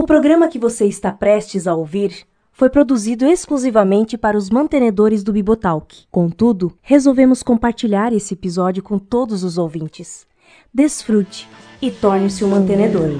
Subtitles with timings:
[0.00, 5.30] O programa que você está prestes a ouvir foi produzido exclusivamente para os mantenedores do
[5.30, 6.06] Bibotalk.
[6.10, 10.26] Contudo, resolvemos compartilhar esse episódio com todos os ouvintes.
[10.72, 11.46] Desfrute
[11.82, 13.10] e torne-se um mantenedor.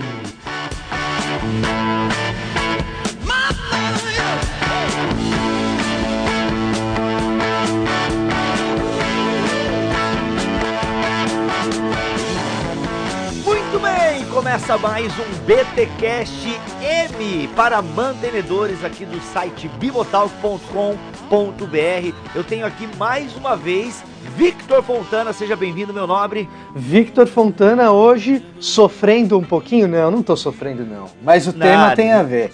[14.50, 22.14] Começa mais um BTcast M para mantenedores aqui do site bibotalk.com.br.
[22.34, 24.02] Eu tenho aqui mais uma vez
[24.36, 26.50] Victor Fontana, seja bem-vindo, meu nobre.
[26.74, 29.86] Victor Fontana hoje sofrendo um pouquinho?
[29.86, 31.94] Não, não tô sofrendo não, mas o tema Nada.
[31.94, 32.52] tem a ver.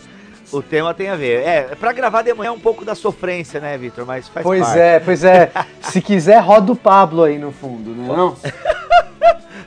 [0.53, 1.47] O tema tem a ver.
[1.47, 4.05] É, pra gravar de manhã é um pouco da sofrência, né, Victor?
[4.05, 4.79] Mas faz Pois parte.
[4.79, 5.51] é, pois é.
[5.81, 8.07] Se quiser, roda o Pablo aí no fundo, né?
[8.07, 8.37] Não?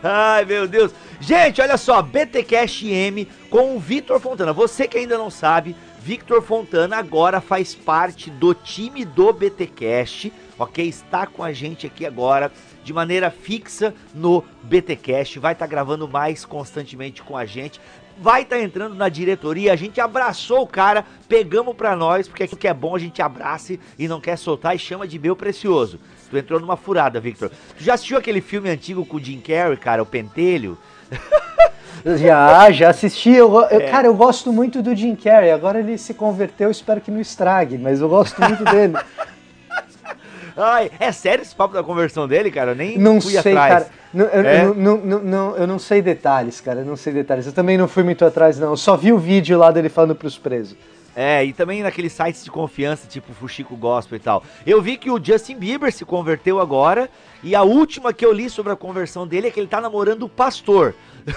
[0.03, 0.93] Ai, meu Deus.
[1.21, 4.53] Gente, olha só, BTcast M com o Victor Fontana.
[4.53, 10.87] Você que ainda não sabe, Victor Fontana agora faz parte do time do BTcast, ok?
[10.87, 12.49] Está com a gente aqui agora
[12.85, 17.81] de maneira fixa no BTcast, vai estar gravando mais constantemente com a gente.
[18.17, 22.59] Vai estar entrando na diretoria, a gente abraçou o cara, pegamos pra nós, porque aquilo
[22.59, 25.99] que é bom a gente abraça e não quer soltar e chama de meu precioso.
[26.29, 27.51] Tu entrou numa furada, Victor.
[27.77, 30.77] Tu já assistiu aquele filme antigo com o Jim Carrey, cara, o Pentelho?
[32.17, 33.29] Já, já assisti.
[33.31, 33.89] Eu, eu- É.
[33.89, 35.51] Cara, eu gosto muito do Jim Carrey.
[35.51, 38.93] Agora ele se converteu, espero que não estrague, mas eu gosto muito dele.
[40.55, 42.71] Ai, é sério esse papo da conversão dele, cara?
[42.71, 43.73] Eu nem Não fui sei, atrás.
[43.73, 43.87] cara.
[44.13, 44.63] Não, eu, É?
[44.65, 46.79] eu não, não, não- eu não sei detalhes, cara.
[46.79, 47.45] Eu não sei detalhes.
[47.45, 48.69] Eu também não fui muito atrás, não.
[48.69, 50.75] Eu só vi o vídeo lá dele falando pros presos.
[51.21, 54.41] É, e também naqueles sites de confiança, tipo Fuxico Gospel e tal.
[54.65, 57.09] Eu vi que o Justin Bieber se converteu agora,
[57.43, 60.23] e a última que eu li sobre a conversão dele é que ele tá namorando
[60.23, 60.95] o pastor.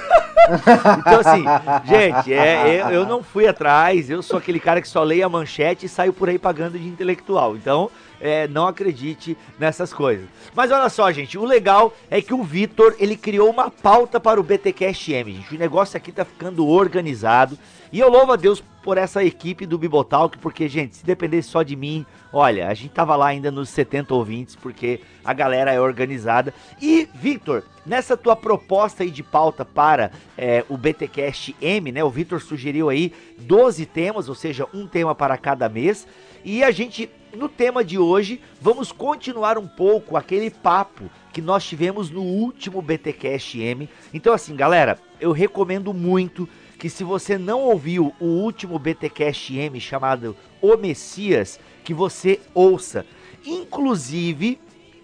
[1.01, 1.45] então, assim,
[1.85, 5.87] gente, é, eu, não fui atrás, eu sou aquele cara que só leia a manchete
[5.87, 7.57] e saio por aí pagando de intelectual.
[7.57, 10.29] Então, é, não acredite nessas coisas.
[10.55, 14.39] Mas olha só, gente, o legal é que o Vitor, ele criou uma pauta para
[14.39, 15.57] o BTcast M, gente.
[15.57, 17.59] O negócio aqui tá ficando organizado.
[17.93, 21.63] E eu louvo a Deus por essa equipe do Bibotalk, porque, gente, se dependesse só
[21.63, 25.79] de mim, olha, a gente tava lá ainda nos 70 ouvintes, porque a galera é
[25.79, 26.55] organizada.
[26.81, 32.03] E, Victor, nessa tua proposta aí de pauta para é, o BTcast M, né?
[32.03, 36.09] O Victor sugeriu aí 12 temas, ou seja, um tema para cada mês.
[36.43, 41.63] E a gente, no tema de hoje, vamos continuar um pouco aquele papo que nós
[41.63, 43.89] tivemos no último BTcast M.
[44.15, 46.49] Então, assim, galera, eu recomendo muito
[46.83, 53.07] que se você não ouviu o último BTcast M chamado O Messias, que você ouça.
[53.47, 54.59] Inclusive,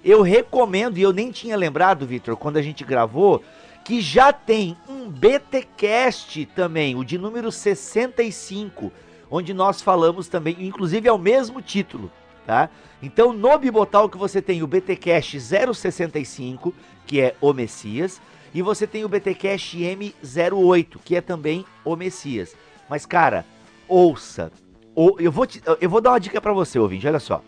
[0.05, 3.45] eu recomendo, e eu nem tinha lembrado, Vitor, quando a gente gravou,
[3.85, 8.93] que já tem um BTcast também, o de número 65,
[9.31, 12.11] onde nós falamos também, inclusive é o mesmo título,
[12.45, 12.71] tá?
[13.01, 16.75] Então no Bibotal que você tem o BTcast 065,
[17.07, 18.21] que é o Messias,
[18.55, 22.55] e você tem o BTcast M08, que é também o Messias.
[22.89, 23.45] Mas cara,
[23.87, 24.51] ouça.
[24.95, 27.43] Ou, eu, vou te- eu vou dar uma dica pra você, ouvinte, olha só.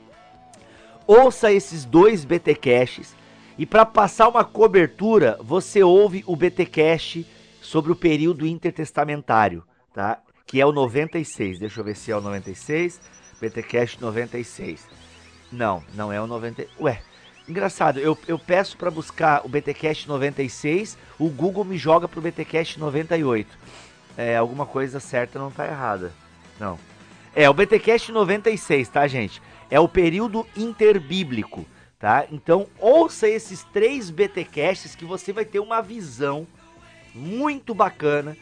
[1.06, 3.14] Ouça esses dois BTcasts
[3.58, 7.26] e para passar uma cobertura, você ouve o BTcast
[7.60, 10.20] sobre o período intertestamentário, tá?
[10.46, 11.58] Que é o 96.
[11.58, 13.00] Deixa eu ver se é o 96.
[13.40, 14.86] BTcast 96.
[15.52, 16.66] Não, não é o 90.
[16.80, 17.02] Ué,
[17.50, 17.98] engraçado.
[17.98, 23.58] Eu, eu peço para buscar o BTcast 96, o Google me joga pro BTcast 98.
[24.16, 26.12] É, alguma coisa certa não tá errada.
[26.58, 26.78] Não.
[27.34, 29.40] É, o BTcast 96, tá, gente?
[29.70, 31.64] É o período interbíblico,
[31.98, 32.26] tá?
[32.30, 36.46] Então, ouça esses três BTcasts que você vai ter uma visão
[37.14, 38.36] muito bacana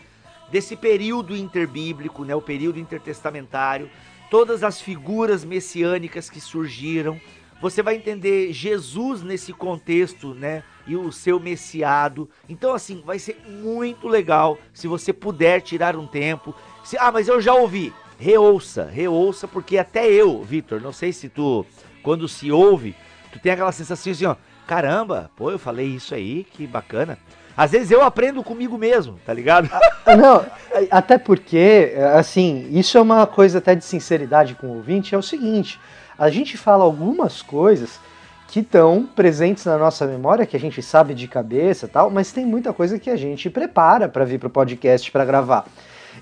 [0.50, 2.34] desse período interbíblico, né?
[2.34, 3.90] O período intertestamentário,
[4.30, 7.20] todas as figuras messiânicas que surgiram.
[7.60, 10.62] Você vai entender Jesus nesse contexto, né?
[10.86, 12.30] E o seu messiado.
[12.48, 16.54] Então, assim, vai ser muito legal se você puder tirar um tempo.
[16.84, 17.92] Se, ah, mas eu já ouvi.
[18.18, 21.64] Reouça, reouça, porque até eu, Vitor, não sei se tu,
[22.02, 22.96] quando se ouve,
[23.32, 24.34] tu tem aquela sensação assim, ó,
[24.66, 27.16] caramba, pô, eu falei isso aí, que bacana.
[27.56, 29.68] Às vezes eu aprendo comigo mesmo, tá ligado?
[30.06, 30.46] Ah, Não,
[30.90, 35.22] até porque, assim, isso é uma coisa até de sinceridade com o ouvinte, é o
[35.22, 35.78] seguinte,
[36.18, 38.00] a gente fala algumas coisas
[38.48, 42.44] que estão presentes na nossa memória, que a gente sabe de cabeça tal, mas tem
[42.44, 45.66] muita coisa que a gente prepara para vir pro podcast para gravar.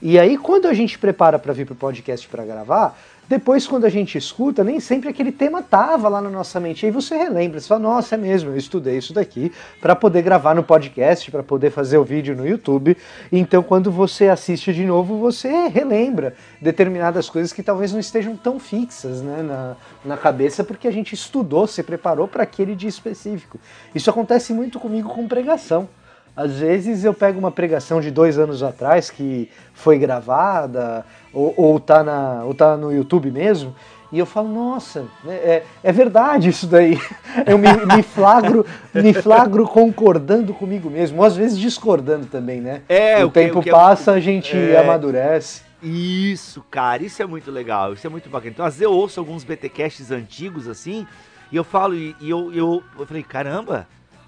[0.02, 3.84] E aí, quando a gente prepara para vir para o podcast para gravar, depois, quando
[3.84, 6.84] a gente escuta, nem sempre aquele tema tava lá na nossa mente.
[6.84, 9.50] E aí você relembra, você fala, nossa, é mesmo, eu estudei isso daqui
[9.80, 12.96] para poder gravar no podcast, para poder fazer o vídeo no YouTube.
[13.32, 18.60] Então, quando você assiste de novo, você relembra determinadas coisas que talvez não estejam tão
[18.60, 23.58] fixas né, na, na cabeça, porque a gente estudou, se preparou para aquele dia específico.
[23.92, 25.88] Isso acontece muito comigo com pregação.
[26.36, 31.80] Às vezes eu pego uma pregação de dois anos atrás que foi gravada, ou, ou,
[31.80, 33.74] tá, na, ou tá no YouTube mesmo,
[34.12, 36.98] e eu falo, nossa, né, é, é verdade isso daí.
[37.44, 42.82] Eu me, me, flagro, me flagro concordando comigo mesmo, ou às vezes discordando também, né?
[42.88, 44.78] É, o, o tempo que, é passa, a gente é...
[44.78, 45.62] amadurece.
[45.82, 48.52] Isso, cara, isso é muito legal, isso é muito bacana.
[48.52, 51.06] Então, às vezes eu ouço alguns BTcasts antigos assim,
[51.50, 53.86] e eu falo, e, e eu, eu, eu falei, caramba,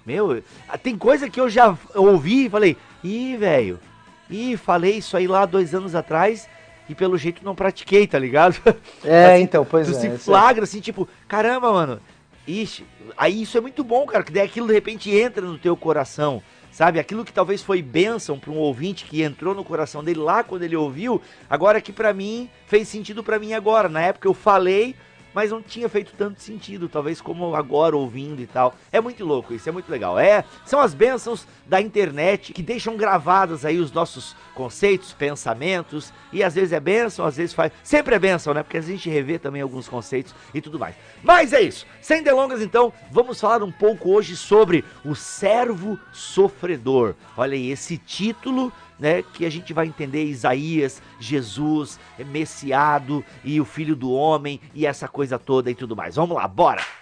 [0.09, 0.41] meu,
[0.81, 3.79] tem coisa que eu já ouvi e falei, ih, velho,
[4.27, 6.49] ih, falei isso aí lá dois anos atrás
[6.89, 8.59] e pelo jeito não pratiquei, tá ligado?
[9.05, 9.95] É, assim, então, pois tu é.
[9.95, 12.01] Tu se flagra assim, tipo, caramba, mano,
[12.47, 12.83] ixi,
[13.15, 16.41] aí isso é muito bom, cara, que daí aquilo de repente entra no teu coração.
[16.71, 20.43] Sabe, aquilo que talvez foi bênção para um ouvinte que entrou no coração dele lá
[20.43, 23.89] quando ele ouviu, agora que para mim fez sentido para mim agora.
[23.89, 24.95] Na época eu falei,
[25.33, 28.73] mas não tinha feito tanto sentido, talvez como agora ouvindo e tal.
[28.91, 30.17] É muito louco isso, é muito legal.
[30.19, 36.43] É, são as bênçãos da internet que deixam gravadas aí os nossos conceitos, pensamentos, e
[36.43, 37.71] às vezes é bênção, às vezes faz.
[37.83, 38.63] Sempre é bênção, né?
[38.63, 40.95] Porque a gente revê também alguns conceitos e tudo mais.
[41.23, 41.85] Mas é isso.
[42.01, 47.15] Sem delongas, então, vamos falar um pouco hoje sobre o servo sofredor.
[47.37, 53.65] Olha aí, esse título né, que a gente vai entender Isaías, Jesus, Messiado e o
[53.65, 56.15] Filho do Homem e essa coisa toda e tudo mais.
[56.15, 56.98] Vamos lá, bora!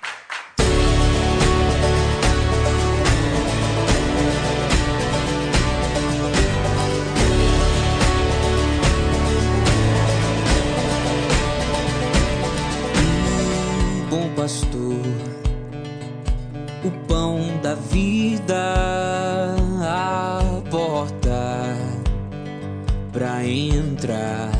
[23.18, 24.52] Pra entrar.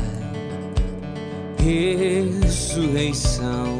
[1.62, 3.78] Ressurreição,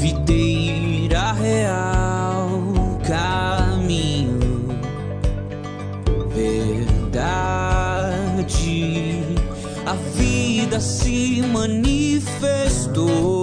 [0.00, 2.50] videira real,
[3.06, 4.40] caminho,
[6.34, 7.22] verdade.
[9.86, 13.33] A vida se manifestou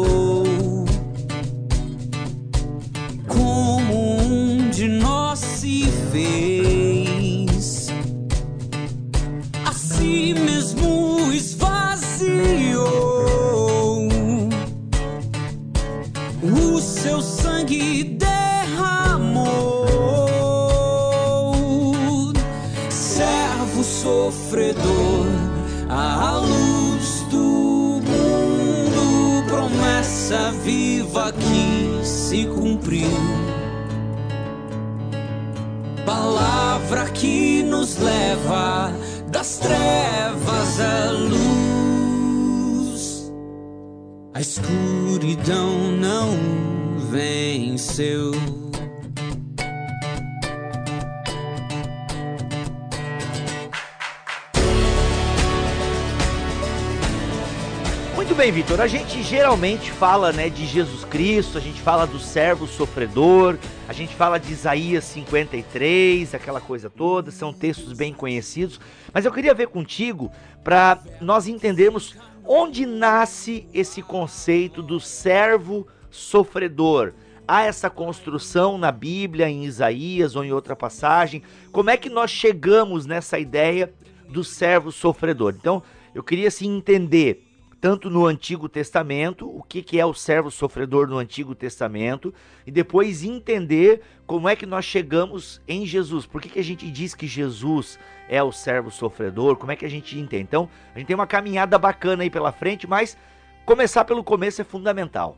[58.15, 58.81] Muito bem, Vitor.
[58.81, 63.93] A gente geralmente fala, né, de Jesus Cristo, a gente fala do servo sofredor, a
[63.93, 68.79] gente fala de Isaías 53, aquela coisa toda, são textos bem conhecidos.
[69.13, 70.31] Mas eu queria ver contigo
[70.63, 77.13] para nós entendermos onde nasce esse conceito do servo sofredor.
[77.53, 81.43] Há essa construção na Bíblia, em Isaías ou em outra passagem.
[81.69, 83.93] Como é que nós chegamos nessa ideia
[84.29, 85.53] do servo sofredor?
[85.57, 85.83] Então,
[86.15, 87.45] eu queria assim entender
[87.81, 92.33] tanto no Antigo Testamento, o que, que é o servo sofredor no Antigo Testamento,
[92.65, 96.25] e depois entender como é que nós chegamos em Jesus.
[96.25, 99.57] Por que, que a gente diz que Jesus é o servo sofredor?
[99.57, 100.43] Como é que a gente entende?
[100.43, 103.17] Então, a gente tem uma caminhada bacana aí pela frente, mas
[103.65, 105.37] começar pelo começo é fundamental.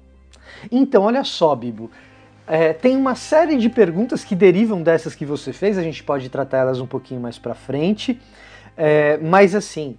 [0.72, 1.90] Então, olha só, Bibo.
[2.46, 6.30] É, tem uma série de perguntas que derivam dessas que você fez, a gente pode
[6.30, 8.20] tratar elas um pouquinho mais para frente,
[8.76, 9.98] é, mas assim,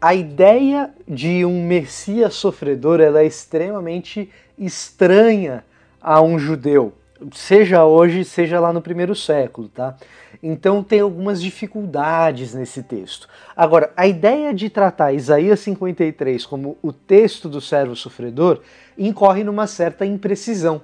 [0.00, 4.28] a ideia de um Messias sofredor ela é extremamente
[4.58, 5.64] estranha
[6.00, 6.92] a um judeu,
[7.32, 9.96] seja hoje, seja lá no primeiro século, tá?
[10.42, 13.28] Então tem algumas dificuldades nesse texto.
[13.56, 18.60] Agora, a ideia de tratar Isaías 53 como o texto do servo sofredor
[18.98, 20.82] incorre numa certa imprecisão,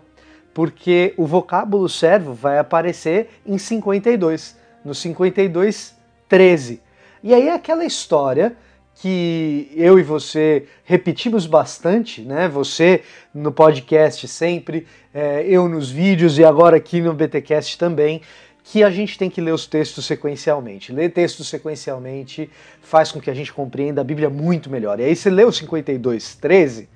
[0.55, 5.95] porque o vocábulo servo vai aparecer em 52, no 52,
[6.29, 6.81] 13
[7.23, 8.57] E aí é aquela história
[8.95, 12.49] que eu e você repetimos bastante, né?
[12.49, 13.03] Você
[13.35, 18.21] no podcast sempre, é, eu nos vídeos e agora aqui no BTcast também,
[18.65, 20.93] que a gente tem que ler os textos sequencialmente.
[20.93, 22.51] Ler textos sequencialmente
[22.81, 25.01] faz com que a gente compreenda a Bíblia muito melhor.
[25.01, 26.89] E aí você lê o 52, 13,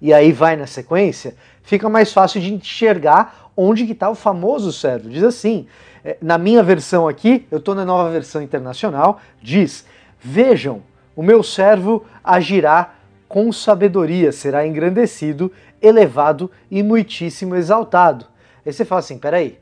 [0.00, 4.72] e aí vai na sequência, fica mais fácil de enxergar onde que está o famoso
[4.72, 5.10] servo.
[5.10, 5.66] Diz assim,
[6.04, 9.84] é, na minha versão aqui, eu estou na nova versão internacional, diz,
[10.20, 10.82] vejam,
[11.16, 12.94] o meu servo agirá
[13.28, 15.52] com sabedoria, será engrandecido,
[15.82, 18.26] elevado e muitíssimo exaltado.
[18.64, 19.58] Aí você fala assim, peraí,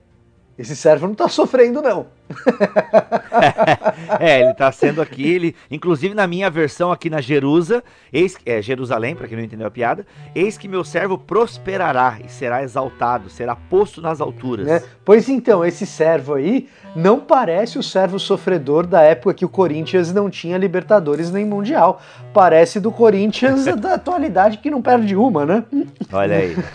[0.59, 2.07] esse servo não está sofrendo, não.
[4.21, 8.61] é, ele está sendo aqui, ele, inclusive na minha versão aqui na Jerusa, eis, é,
[8.63, 13.29] Jerusalém, para quem não entendeu a piada, eis que meu servo prosperará e será exaltado,
[13.31, 14.67] será posto nas alturas.
[14.67, 14.83] Né?
[15.05, 20.13] Pois então, esse servo aí não parece o servo sofredor da época que o Corinthians
[20.13, 22.01] não tinha Libertadores nem Mundial.
[22.33, 25.65] Parece do Corinthians da atualidade que não perde uma, né?
[26.13, 26.57] Olha aí.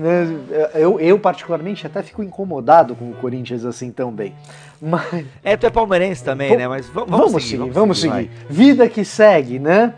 [0.00, 0.26] Né,
[0.74, 4.34] eu, eu, particularmente, até fico incomodado com o Corinthians assim também.
[4.80, 5.26] Mas...
[5.44, 6.66] É, tu é palmeirense também, né?
[6.66, 8.14] Mas vamos, vamos, seguir, seguir, vamos seguir.
[8.14, 8.30] seguir.
[8.48, 9.94] Vida que segue, né?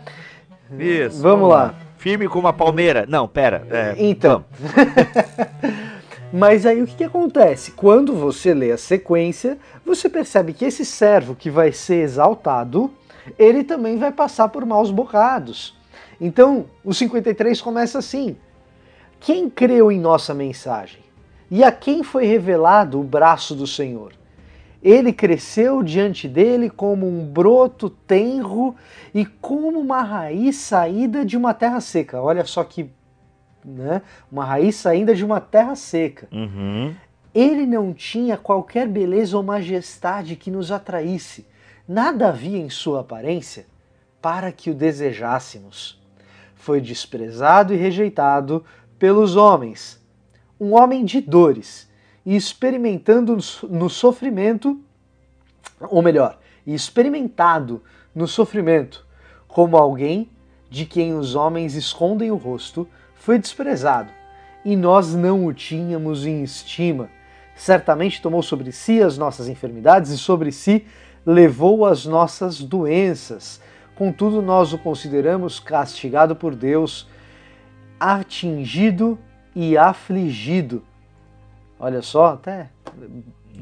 [0.77, 1.21] Isso.
[1.21, 1.75] Vamos, lá.
[1.97, 3.05] Firme como a palmeira.
[3.07, 3.65] Não, pera.
[3.69, 4.43] É, então.
[6.33, 7.71] Mas aí o que, que, acontece?
[7.71, 12.91] Quando você lê a sequência, você percebe que esse servo que vai ser exaltado,
[13.37, 15.77] ele também vai passar por maus bocados.
[16.19, 18.35] Então, o 53 começa assim:
[19.19, 21.01] Quem creu em nossa mensagem?
[21.51, 24.11] E a quem foi revelado o braço do Senhor?
[24.83, 28.75] Ele cresceu diante dele como um broto tenro
[29.13, 32.21] e como uma raiz saída de uma terra seca.
[32.21, 32.91] Olha só que.
[33.63, 34.01] Né?
[34.29, 36.27] Uma raiz saída de uma terra seca.
[36.29, 36.93] Uhum.
[37.33, 41.47] Ele não tinha qualquer beleza ou majestade que nos atraísse.
[41.87, 43.65] Nada havia em sua aparência
[44.21, 46.01] para que o desejássemos.
[46.55, 48.65] Foi desprezado e rejeitado
[48.99, 50.01] pelos homens.
[50.59, 51.89] Um homem de dores
[52.25, 53.37] e experimentando
[53.69, 54.79] no sofrimento,
[55.81, 57.83] ou melhor, experimentado
[58.15, 59.05] no sofrimento,
[59.47, 60.29] como alguém
[60.69, 64.11] de quem os homens escondem o rosto, foi desprezado,
[64.63, 67.09] e nós não o tínhamos em estima.
[67.55, 70.85] Certamente tomou sobre si as nossas enfermidades e sobre si
[71.25, 73.61] levou as nossas doenças.
[73.95, 77.07] Contudo, nós o consideramos castigado por Deus,
[77.99, 79.19] atingido
[79.55, 80.83] e afligido
[81.79, 82.69] Olha só, até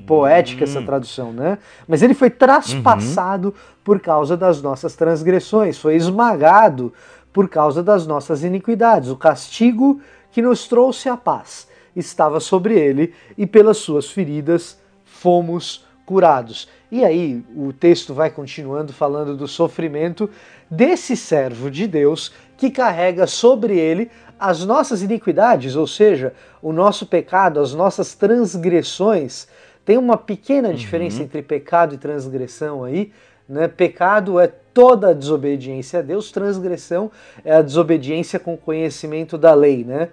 [0.06, 0.86] poética essa hum.
[0.86, 1.58] tradução, né?
[1.88, 3.53] Mas ele foi traspassado uhum.
[3.84, 6.94] por causa das nossas transgressões, foi esmagado
[7.32, 9.10] por causa das nossas iniquidades.
[9.10, 10.01] O castigo
[10.32, 16.68] que nos trouxe a paz estava sobre ele e pelas suas feridas fomos curados.
[16.91, 20.30] E aí o texto vai continuando falando do sofrimento
[20.70, 26.33] desse servo de Deus que carrega sobre ele as nossas iniquidades, ou seja,
[26.63, 29.48] o nosso pecado, as nossas transgressões.
[29.86, 30.74] Tem uma pequena uhum.
[30.74, 33.12] diferença entre pecado e transgressão aí.
[33.48, 33.67] Né?
[33.67, 37.12] Pecado é toda a desobediência a Deus, transgressão
[37.45, 39.83] é a desobediência com conhecimento da lei.
[39.83, 40.10] Né?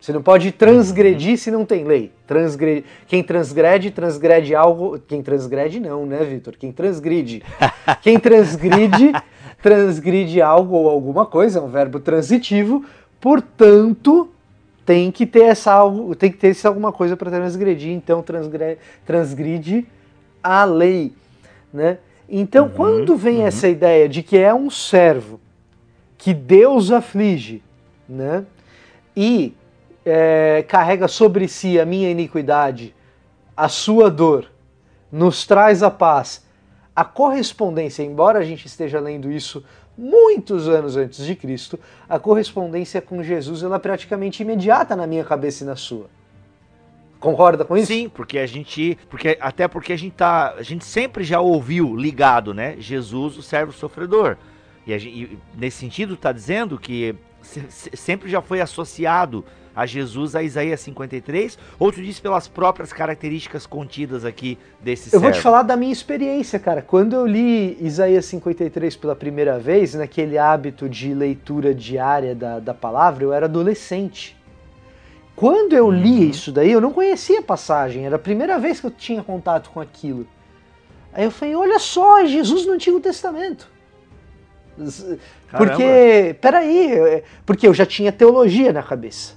[0.00, 1.36] Você não pode transgredir uhum.
[1.36, 2.12] se não tem lei.
[2.26, 2.82] Transgre...
[3.06, 4.98] Quem transgrede, transgrede algo.
[5.06, 6.54] Quem transgrede, não, né, Vitor?
[6.58, 7.42] Quem transgride.
[8.00, 9.12] Quem transgride,
[9.62, 12.82] transgride algo ou alguma coisa, é um verbo transitivo,
[13.26, 14.30] Portanto,
[14.84, 18.78] tem que ter essa algo, tem que ter essa alguma coisa para transgredir, então transgrede,
[19.04, 19.84] transgride
[20.40, 21.12] a lei,
[21.72, 21.98] né?
[22.28, 23.46] Então, uhum, quando vem uhum.
[23.48, 25.40] essa ideia de que é um servo
[26.16, 27.64] que Deus aflige,
[28.08, 28.44] né?
[29.16, 29.56] E
[30.04, 32.94] é, carrega sobre si a minha iniquidade,
[33.56, 34.52] a sua dor,
[35.10, 36.46] nos traz a paz.
[36.94, 39.64] A correspondência, embora a gente esteja lendo isso
[39.96, 45.24] muitos anos antes de Cristo, a correspondência com Jesus ela é praticamente imediata na minha
[45.24, 46.06] cabeça e na sua.
[47.18, 47.86] Concorda com isso?
[47.86, 51.96] Sim, porque a gente, porque até porque a gente tá, a gente sempre já ouviu
[51.96, 52.76] ligado, né?
[52.78, 54.36] Jesus, o servo sofredor.
[54.86, 59.44] E, gente, e nesse sentido está dizendo que sempre já foi associado
[59.76, 65.20] a Jesus a Isaías 53, ou tu diz pelas próprias características contidas aqui desse Eu
[65.20, 65.24] servo?
[65.24, 66.80] vou te falar da minha experiência, cara.
[66.80, 72.72] Quando eu li Isaías 53 pela primeira vez, naquele hábito de leitura diária da, da
[72.72, 74.34] palavra, eu era adolescente.
[75.36, 76.30] Quando eu li uhum.
[76.30, 79.68] isso daí, eu não conhecia a passagem, era a primeira vez que eu tinha contato
[79.68, 80.26] com aquilo.
[81.12, 83.68] Aí eu falei, olha só, é Jesus no Antigo Testamento.
[85.50, 89.35] Porque, peraí, porque eu já tinha teologia na cabeça.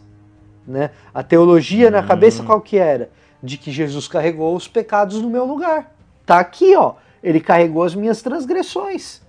[0.69, 0.91] Né?
[1.11, 1.91] A teologia hum.
[1.91, 3.09] na cabeça qual que era?
[3.41, 5.95] De que Jesus carregou os pecados no meu lugar.
[6.25, 6.93] Tá aqui, ó.
[7.23, 9.21] ele carregou as minhas transgressões,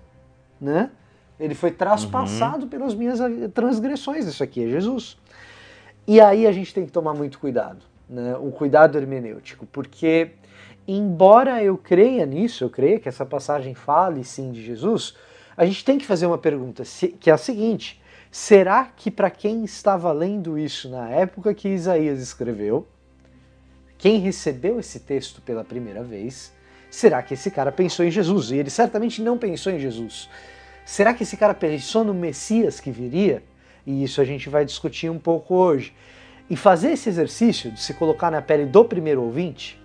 [0.61, 0.91] né?
[1.39, 2.69] Ele foi traspassado uhum.
[2.69, 3.19] pelas minhas
[3.55, 4.27] transgressões.
[4.27, 5.17] Isso aqui é Jesus.
[6.07, 8.37] E aí a gente tem que tomar muito cuidado, né?
[8.37, 10.33] O cuidado hermenêutico, porque
[10.87, 15.17] embora eu creia nisso, eu creia que essa passagem fale sim de Jesus,
[15.57, 16.83] a gente tem que fazer uma pergunta,
[17.19, 18.00] que é a seguinte:
[18.31, 22.87] será que para quem estava lendo isso na época que Isaías escreveu,
[23.99, 26.53] quem recebeu esse texto pela primeira vez,
[26.91, 28.51] será que esse cara pensou em Jesus?
[28.51, 30.29] E ele certamente não pensou em Jesus.
[30.87, 33.43] Será que esse cara pensou no Messias que viria?
[33.87, 35.95] E isso a gente vai discutir um pouco hoje.
[36.49, 39.81] E fazer esse exercício de se colocar na pele do primeiro ouvinte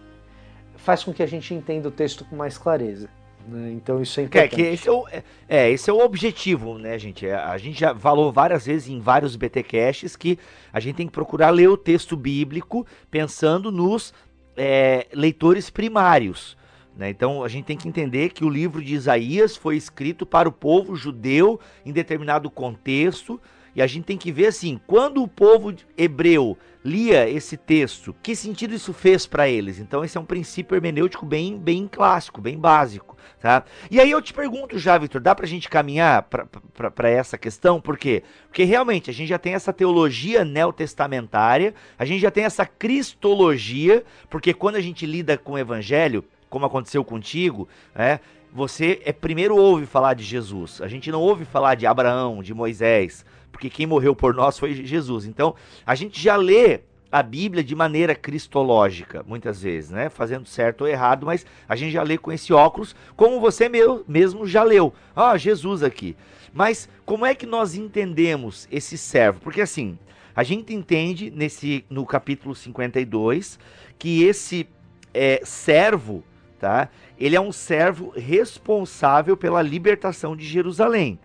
[0.78, 3.10] faz com que a gente entenda o texto com mais clareza.
[3.48, 3.74] Né?
[3.74, 4.54] Então isso é importante.
[4.54, 7.28] É, que esse é, o, é, é, esse é o objetivo, né, gente?
[7.28, 10.40] É, a gente já falou várias vezes em vários BTcasts que
[10.74, 14.14] a gente tem que procurar ler o texto bíblico pensando nos
[14.58, 16.58] é, leitores primários.
[16.96, 17.10] Né?
[17.10, 20.52] Então a gente tem que entender que o livro de Isaías foi escrito para o
[20.52, 23.40] povo judeu em determinado contexto.
[23.76, 28.36] E a gente tem que ver assim, quando o povo hebreu lia esse texto, que
[28.36, 29.80] sentido isso fez para eles?
[29.80, 33.64] Então esse é um princípio hermenêutico bem, bem clássico, bem básico, tá?
[33.90, 37.82] E aí eu te pergunto já, Victor, dá pra gente caminhar para essa questão?
[37.82, 38.22] Por quê?
[38.48, 44.04] Porque realmente a gente já tem essa teologia neotestamentária, a gente já tem essa cristologia,
[44.30, 48.20] porque quando a gente lida com o evangelho, como aconteceu contigo, né?
[48.54, 50.82] Você é primeiro ouve falar de Jesus.
[50.82, 53.26] A gente não ouve falar de Abraão, de Moisés,
[53.56, 55.26] porque quem morreu por nós foi Jesus.
[55.26, 60.10] Então, a gente já lê a Bíblia de maneira cristológica, muitas vezes, né?
[60.10, 63.72] Fazendo certo ou errado, mas a gente já lê com esse óculos, como você
[64.06, 64.94] mesmo já leu.
[65.16, 66.18] Ah, Jesus aqui.
[66.54, 69.40] Mas como é que nós entendemos esse servo?
[69.40, 69.98] Porque assim,
[70.36, 73.58] a gente entende nesse no capítulo 52
[73.98, 74.68] que esse
[75.14, 76.26] é, servo,
[76.60, 76.90] tá?
[77.18, 81.18] Ele é um servo responsável pela libertação de Jerusalém.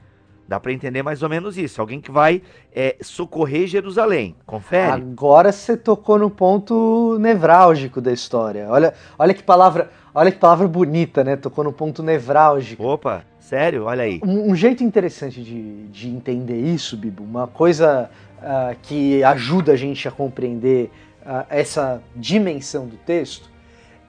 [0.51, 1.81] Dá para entender mais ou menos isso.
[1.81, 2.43] Alguém que vai
[2.75, 4.35] é, socorrer Jerusalém.
[4.45, 4.91] Confere.
[4.91, 8.67] Agora você tocou no ponto nevrálgico da história.
[8.69, 11.37] Olha, olha que palavra, olha que palavra bonita, né?
[11.37, 12.83] Tocou no ponto nevrálgico.
[12.83, 13.85] Opa, sério?
[13.85, 14.21] Olha aí.
[14.25, 19.77] Um, um jeito interessante de, de entender isso, Bibo, uma coisa uh, que ajuda a
[19.77, 20.91] gente a compreender
[21.23, 23.49] uh, essa dimensão do texto,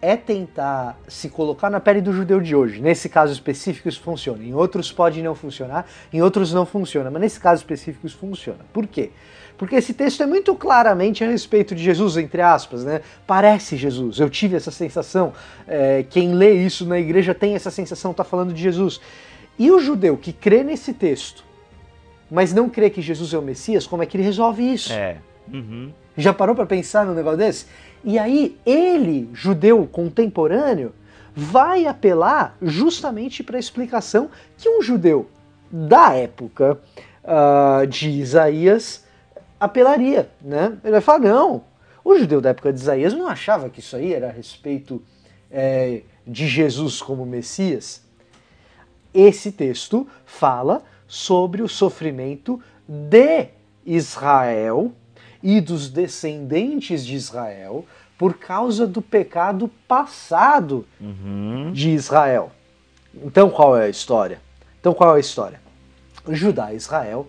[0.02, 2.82] é tentar se colocar na pele do judeu de hoje.
[2.82, 4.44] Nesse caso específico isso funciona.
[4.44, 8.60] Em outros pode não funcionar, em outros não funciona, mas nesse caso específico isso funciona.
[8.74, 9.12] Por quê?
[9.58, 13.02] Porque esse texto é muito claramente a respeito de Jesus, entre aspas, né?
[13.28, 14.20] Parece Jesus.
[14.20, 15.34] Eu tive essa sensação.
[15.68, 19.00] É, quem lê isso na igreja tem essa sensação, está falando de Jesus.
[19.60, 21.44] E o judeu que crê nesse texto,
[22.30, 24.92] mas não crê que Jesus é o Messias, como é que ele resolve isso?
[24.92, 25.18] É.
[25.52, 25.92] Uhum.
[26.18, 27.66] Já parou para pensar num negócio desse?
[28.04, 30.94] E aí ele, judeu contemporâneo,
[31.36, 35.30] vai apelar justamente para a explicação que um judeu
[35.72, 36.80] da época
[37.24, 39.06] uh, de Isaías
[39.60, 40.78] apelaria, né?
[40.84, 41.64] Ele vai falar não,
[42.04, 45.02] o judeu da época de Isaías não achava que isso aí era a respeito
[45.50, 48.04] é, de Jesus como Messias.
[49.14, 53.50] Esse texto fala sobre o sofrimento de
[53.86, 54.94] Israel
[55.44, 57.86] e dos descendentes de Israel
[58.18, 61.72] por causa do pecado passado uhum.
[61.74, 62.52] de Israel.
[63.24, 64.40] Então qual é a história?
[64.80, 65.60] Então qual é a história?
[66.30, 67.28] Judá e Israel,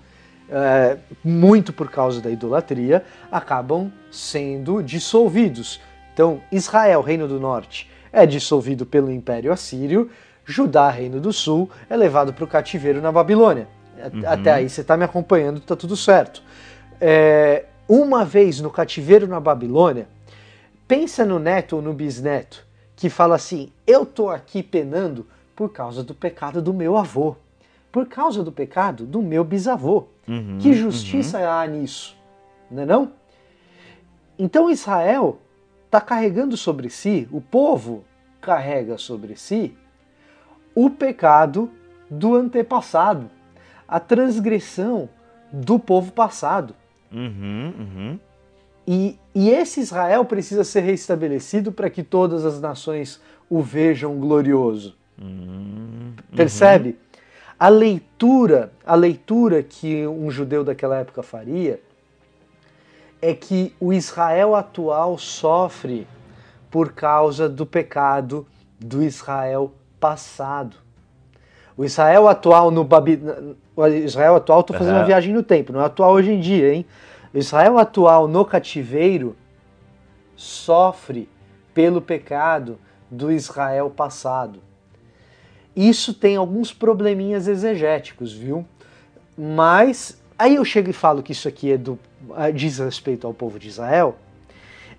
[0.51, 5.81] é, muito por causa da idolatria, acabam sendo dissolvidos.
[6.13, 10.11] Então Israel, reino do norte, é dissolvido pelo Império Assírio,
[10.45, 13.67] Judá, reino do sul, é levado para o cativeiro na Babilônia.
[14.13, 14.23] Uhum.
[14.27, 16.43] Até aí você está me acompanhando, está tudo certo.
[17.01, 20.09] É, uma vez no cativeiro na Babilônia,
[20.87, 22.67] pensa no neto ou no bisneto
[22.97, 27.37] que fala assim: Eu tô aqui penando por causa do pecado do meu avô,
[27.91, 30.07] por causa do pecado do meu bisavô.
[30.27, 31.51] Uhum, que justiça uhum.
[31.51, 32.17] há nisso?
[32.71, 33.13] Não é não?
[34.39, 35.39] Então Israel
[35.87, 38.05] está carregando sobre si, o povo
[38.41, 39.77] carrega sobre si
[40.75, 41.71] o pecado
[42.11, 43.31] do antepassado,
[43.87, 45.09] a transgressão
[45.53, 46.75] do povo passado.
[47.13, 48.21] Uhum, uhum.
[48.87, 54.97] E, e esse Israel precisa ser restabelecido para que todas as nações o vejam glorioso.
[55.21, 56.15] Uhum.
[56.35, 56.99] Percebe?
[57.59, 61.81] A leitura, a leitura que um judeu daquela época faria
[63.21, 66.09] é que o Israel atual sofre
[66.69, 68.45] por causa do pecado
[68.81, 70.77] do Israel passado.
[71.83, 73.21] O Israel atual no Babi...
[73.75, 75.01] O Israel atual, estou fazendo uhum.
[75.01, 76.87] uma viagem no tempo, não é atual hoje em dia, hein?
[77.35, 79.35] O Israel atual no cativeiro
[80.37, 81.29] sofre
[81.75, 82.79] pelo pecado
[83.11, 84.61] do Israel passado.
[85.75, 88.65] Isso tem alguns probleminhas exegéticos, viu?
[89.37, 91.99] Mas aí eu chego e falo que isso aqui é do,
[92.37, 94.15] eh, diz respeito ao povo de Israel.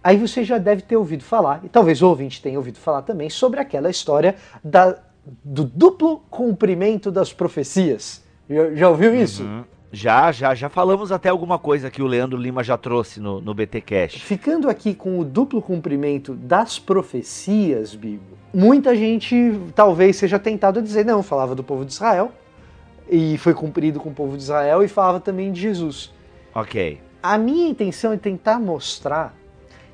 [0.03, 3.29] Aí você já deve ter ouvido falar, e talvez o ouvinte tenha ouvido falar também,
[3.29, 4.97] sobre aquela história da,
[5.43, 8.23] do duplo cumprimento das profecias.
[8.49, 9.43] Já, já ouviu isso?
[9.43, 9.63] Uhum.
[9.91, 13.53] Já, já, já falamos até alguma coisa que o Leandro Lima já trouxe no, no
[13.53, 14.15] BT Cash.
[14.15, 20.81] Ficando aqui com o duplo cumprimento das profecias, Bibo, muita gente talvez seja tentado a
[20.81, 22.31] dizer, não, falava do povo de Israel,
[23.07, 26.11] e foi cumprido com o povo de Israel, e falava também de Jesus.
[26.55, 26.99] Ok.
[27.21, 29.35] A minha intenção é tentar mostrar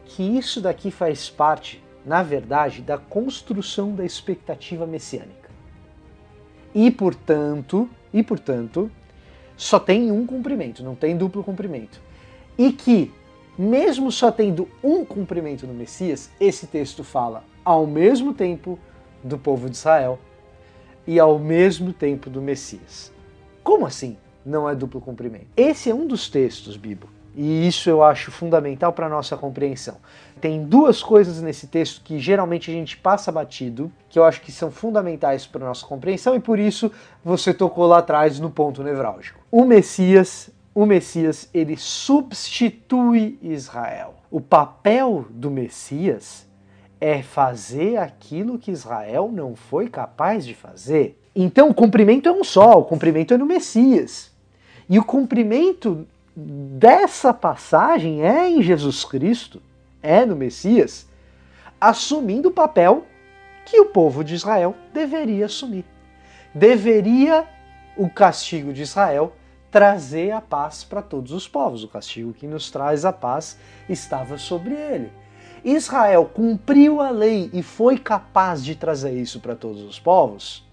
[0.05, 5.47] que isso daqui faz parte, na verdade, da construção da expectativa messiânica.
[6.73, 8.89] E, portanto, e portanto,
[9.55, 12.01] só tem um cumprimento, não tem duplo cumprimento.
[12.57, 13.13] E que,
[13.55, 18.79] mesmo só tendo um cumprimento no Messias, esse texto fala ao mesmo tempo
[19.23, 20.17] do povo de Israel
[21.05, 23.13] e ao mesmo tempo do Messias.
[23.63, 25.45] Como assim não é duplo cumprimento?
[25.55, 27.07] Esse é um dos textos, Bibo,
[27.41, 29.95] e isso eu acho fundamental para a nossa compreensão.
[30.41, 34.51] Tem duas coisas nesse texto que geralmente a gente passa batido, que eu acho que
[34.51, 36.91] são fundamentais para a nossa compreensão, e por isso
[37.23, 39.39] você tocou lá atrás no ponto nevrálgico.
[39.49, 44.15] O Messias, o Messias, ele substitui Israel.
[44.29, 46.45] O papel do Messias
[46.99, 51.17] é fazer aquilo que Israel não foi capaz de fazer.
[51.33, 54.29] Então o cumprimento é um só, o cumprimento é no Messias.
[54.89, 56.05] E o cumprimento
[56.39, 59.61] dessa passagem é em Jesus Cristo,
[60.01, 61.07] é no Messias,
[61.79, 63.05] assumindo o papel
[63.65, 65.85] que o povo de Israel deveria assumir.
[66.53, 67.47] Deveria
[67.95, 69.33] o castigo de Israel
[69.69, 71.83] trazer a paz para todos os povos.
[71.83, 75.11] O castigo que nos traz a paz estava sobre ele.
[75.63, 80.65] Israel cumpriu a lei e foi capaz de trazer isso para todos os povos?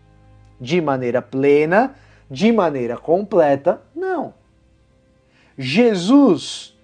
[0.60, 1.94] De maneira plena,
[2.30, 3.82] de maneira completa?
[3.94, 4.32] Não.
[5.58, 6.76] Jesus,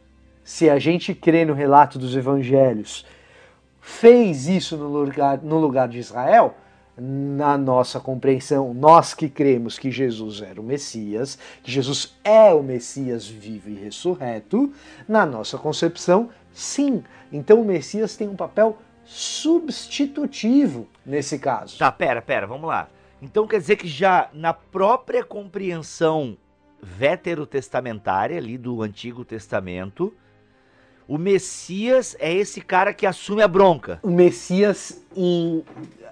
[0.43, 3.05] se a gente crê no relato dos evangelhos,
[3.81, 6.55] fez isso no lugar, no lugar de Israel,
[6.97, 12.63] na nossa compreensão, nós que cremos que Jesus era o Messias, que Jesus é o
[12.63, 14.73] Messias vivo e ressurreto,
[15.09, 17.03] na nossa concepção, sim.
[17.33, 21.79] Então o Messias tem um papel substitutivo nesse caso.
[21.79, 22.89] Tá, pera, pera, vamos lá.
[23.21, 26.37] Então quer dizer que já na própria compreensão
[26.83, 30.13] veterotestamentária ali do Antigo Testamento,
[31.07, 34.01] o Messias é esse cara que assume a bronca.
[34.03, 35.59] O Messias, em,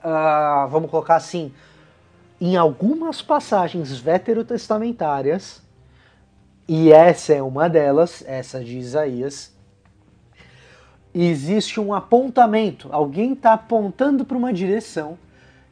[0.05, 1.53] uh, vamos colocar assim,
[2.41, 5.63] em algumas passagens veterotestamentárias,
[6.69, 9.53] e essa é uma delas, essa de Isaías,
[11.13, 15.19] existe um apontamento, alguém está apontando para uma direção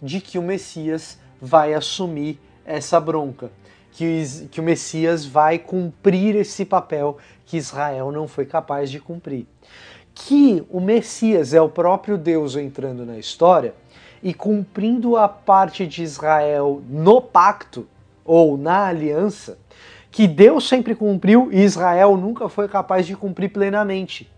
[0.02, 3.50] de que o Messias vai assumir essa bronca
[3.98, 9.44] que, que o Messias vai cumprir esse papel que Israel não foi capaz de cumprir.
[10.14, 13.74] Que o Messias é o próprio Deus entrando na história
[14.22, 17.88] e cumprindo a parte de Israel no pacto
[18.24, 19.58] ou na aliança,
[20.12, 24.30] que Deus sempre cumpriu e Israel nunca foi capaz de cumprir plenamente.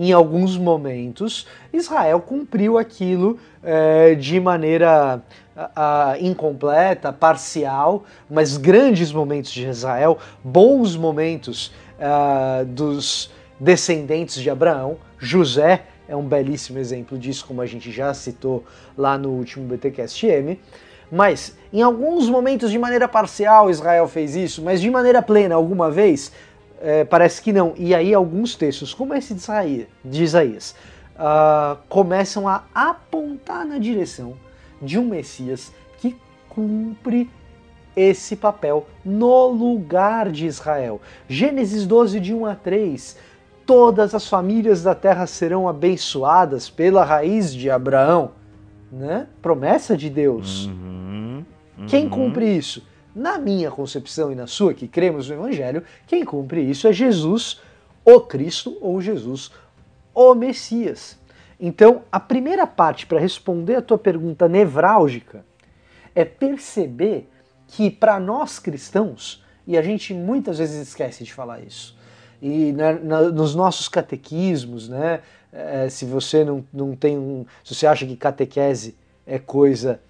[0.00, 5.20] Em alguns momentos, Israel cumpriu aquilo é, de maneira
[5.56, 14.98] uh, incompleta, parcial, mas grandes momentos de Israel, bons momentos uh, dos descendentes de Abraão.
[15.18, 18.64] José é um belíssimo exemplo disso, como a gente já citou
[18.96, 20.60] lá no último BTcast M.
[21.10, 25.90] Mas em alguns momentos de maneira parcial Israel fez isso, mas de maneira plena alguma
[25.90, 26.30] vez
[26.80, 27.74] é, parece que não.
[27.76, 30.74] E aí alguns textos, como esse de Isaías, de Isaías
[31.18, 34.34] uh, começam a apontar na direção
[34.80, 36.16] de um Messias que
[36.48, 37.28] cumpre
[37.96, 41.00] esse papel no lugar de Israel.
[41.28, 43.16] Gênesis 12, de 1 a 3.
[43.66, 48.30] Todas as famílias da terra serão abençoadas pela raiz de Abraão.
[48.90, 49.26] Né?
[49.42, 50.66] Promessa de Deus.
[50.66, 51.44] Uhum,
[51.76, 51.86] uhum.
[51.86, 52.82] Quem cumpre isso?
[53.14, 57.60] Na minha concepção e na sua, que cremos no Evangelho, quem cumpre isso é Jesus,
[58.04, 59.50] o Cristo ou Jesus,
[60.14, 61.18] o Messias.
[61.60, 65.44] Então, a primeira parte para responder a tua pergunta nevrálgica
[66.14, 67.28] é perceber
[67.66, 71.96] que para nós cristãos, e a gente muitas vezes esquece de falar isso,
[72.40, 75.20] e né, na, nos nossos catequismos, né,
[75.52, 77.44] é, se você não, não tem um.
[77.64, 80.00] Se você acha que catequese é coisa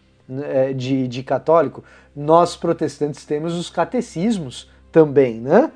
[0.75, 1.83] de, de católico,
[2.15, 5.71] nós protestantes temos os catecismos também, né?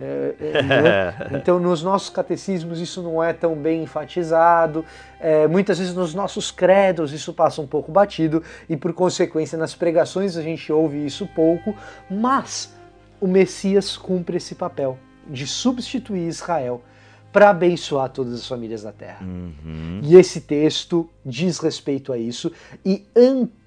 [0.00, 1.14] É, é, né?
[1.32, 4.84] Então, nos nossos catecismos, isso não é tão bem enfatizado.
[5.20, 9.74] É, muitas vezes, nos nossos credos, isso passa um pouco batido, e por consequência, nas
[9.74, 11.76] pregações, a gente ouve isso pouco.
[12.10, 12.74] Mas
[13.20, 16.82] o Messias cumpre esse papel de substituir Israel
[17.30, 19.24] para abençoar todas as famílias da terra.
[19.24, 20.00] Uhum.
[20.02, 22.50] E esse texto diz respeito a isso
[22.84, 23.06] e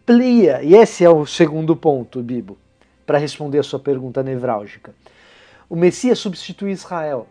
[0.03, 2.57] amplia, e esse é o segundo ponto, Bibo,
[3.05, 4.93] para responder a sua pergunta nevrálgica.
[5.69, 7.27] O Messias substitui Israel.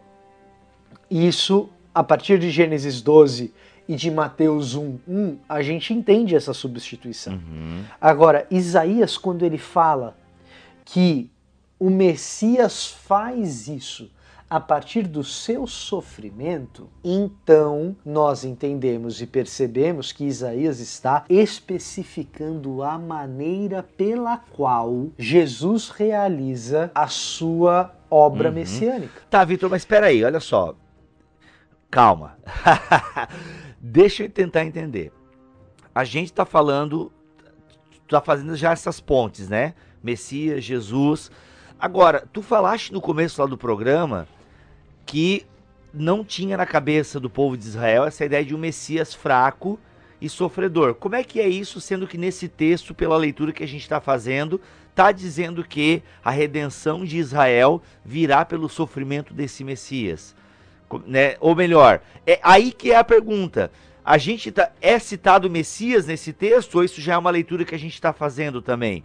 [1.10, 3.52] Isso, a partir de Gênesis 12
[3.86, 7.34] e de Mateus 1, 1 a gente entende essa substituição.
[7.34, 7.84] Uhum.
[8.00, 10.16] Agora, Isaías, quando ele fala
[10.84, 11.30] que
[11.78, 14.10] o Messias faz isso
[14.52, 22.98] a partir do seu sofrimento, então nós entendemos e percebemos que Isaías está especificando a
[22.98, 28.56] maneira pela qual Jesus realiza a sua obra Uhum.
[28.56, 29.22] messiânica.
[29.30, 30.74] Tá, Vitor, mas espera aí, olha só.
[31.90, 32.36] Calma.
[33.80, 35.10] Deixa eu tentar entender.
[35.94, 37.10] A gente tá falando,
[38.06, 39.72] tá fazendo já essas pontes, né?
[40.02, 41.30] Messias, Jesus.
[41.80, 44.28] Agora, tu falaste no começo lá do programa
[45.12, 45.44] que
[45.92, 49.78] não tinha na cabeça do povo de Israel essa ideia de um Messias fraco
[50.22, 50.94] e sofredor.
[50.94, 54.00] Como é que é isso, sendo que nesse texto, pela leitura que a gente está
[54.00, 60.34] fazendo, está dizendo que a redenção de Israel virá pelo sofrimento desse Messias?
[61.06, 61.36] Né?
[61.40, 63.70] Ou melhor, é aí que é a pergunta.
[64.02, 67.66] A gente tá, é citado o Messias nesse texto ou isso já é uma leitura
[67.66, 69.04] que a gente está fazendo também?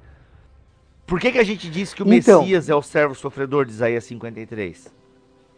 [1.05, 3.73] Por que, que a gente diz que o Então- Messias é o servo sofredor de
[3.73, 4.95] Isaías 53?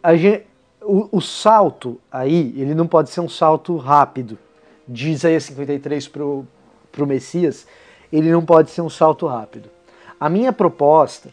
[0.02, 0.42] A gen-
[0.82, 4.38] o, o salto aí, ele não pode ser um salto rápido.
[4.88, 6.46] De Isaías 53 para o
[7.06, 7.66] Messias,
[8.12, 9.68] ele não pode ser um salto rápido.
[10.18, 11.28] A minha proposta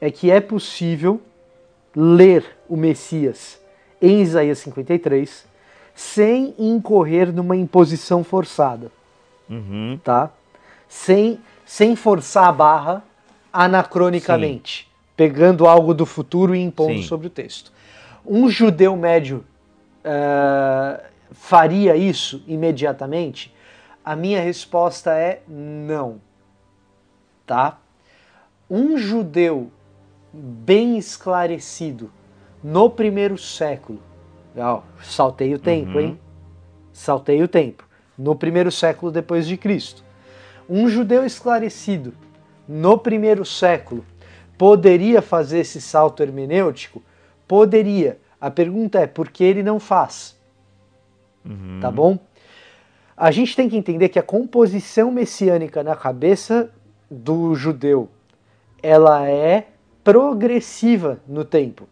[0.00, 1.20] é que é possível
[1.94, 3.60] ler o Messias
[4.02, 5.46] em Isaías 53
[5.94, 8.90] sem incorrer numa imposição forçada,
[9.48, 9.98] Uhum.
[10.02, 10.30] tá?
[10.88, 13.04] Sem, sem forçar a barra
[13.52, 17.02] anacronicamente, pegando algo do futuro e impondo Sim.
[17.04, 17.72] sobre o texto.
[18.26, 19.44] Um judeu médio
[20.04, 23.54] eh, faria isso imediatamente?
[24.04, 26.20] A minha resposta é não.
[27.46, 27.78] Tá?
[28.68, 29.70] Um judeu
[30.32, 32.10] bem esclarecido
[32.62, 34.00] no primeiro século,
[34.56, 36.00] ó, saltei o tempo, Uhum.
[36.00, 36.20] hein?
[36.92, 37.86] Saltei o tempo.
[38.18, 40.02] No primeiro século depois de Cristo.
[40.68, 42.12] Um judeu esclarecido
[42.66, 44.04] no primeiro século
[44.58, 47.02] poderia fazer esse salto hermenêutico?
[47.46, 48.18] Poderia.
[48.40, 50.36] A pergunta é por que ele não faz?
[51.44, 51.78] Uhum.
[51.80, 52.18] Tá bom?
[53.16, 56.70] A gente tem que entender que a composição messiânica na cabeça
[57.10, 58.10] do judeu
[58.82, 59.68] ela é
[60.04, 61.88] progressiva no tempo.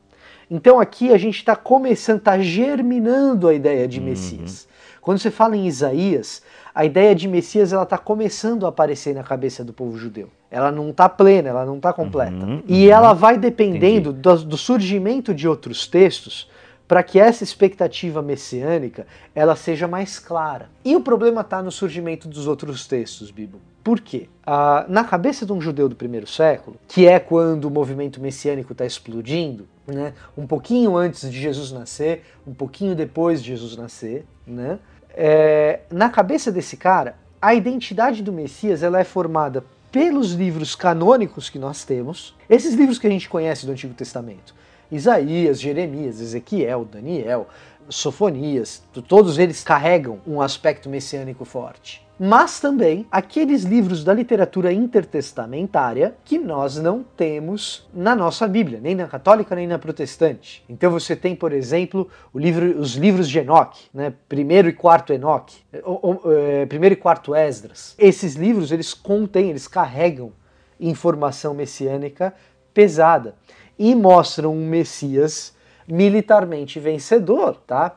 [0.51, 4.07] Então aqui a gente está começando, está germinando a ideia de Uhum.
[4.07, 4.69] Messias.
[5.01, 6.43] Quando você fala em Isaías,
[6.75, 10.29] a ideia de Messias ela está começando a aparecer na cabeça do povo judeu.
[10.51, 12.33] Ela não está plena, ela não está completa.
[12.33, 12.93] Uhum, E uhum.
[12.93, 16.51] ela vai dependendo do, do surgimento de outros textos
[16.87, 20.69] para que essa expectativa messiânica ela seja mais clara.
[20.85, 23.61] E o problema está no surgimento dos outros textos, Bibo.
[23.83, 24.29] Por quê?
[24.47, 28.73] Ah, na cabeça de um judeu do primeiro século, que é quando o movimento messiânico
[28.73, 34.25] está explodindo, né, um pouquinho antes de Jesus nascer, um pouquinho depois de Jesus nascer,
[34.47, 34.79] né,
[35.17, 41.49] é, na cabeça desse cara, a identidade do Messias ela é formada pelos livros canônicos
[41.49, 44.55] que nós temos, esses livros que a gente conhece do Antigo Testamento,
[44.91, 47.49] Isaías, Jeremias, Ezequiel, Daniel,
[47.89, 52.04] Sofonias, todos eles carregam um aspecto messiânico forte.
[52.19, 58.95] Mas também aqueles livros da literatura intertestamentária que nós não temos na nossa Bíblia, nem
[58.95, 60.65] na católica nem na protestante.
[60.69, 64.15] Então você tem, por exemplo, livro- os livros de Enoque, né?
[64.29, 67.97] primeiro e quarto Enoque, eh, eh, primeiro e quarto Esdras.
[67.99, 70.33] Esses livros eles contêm, eles carregam
[70.79, 72.33] informação messiânica
[72.73, 73.35] pesada
[73.77, 75.53] e mostram um Messias
[75.87, 77.97] militarmente vencedor, tá?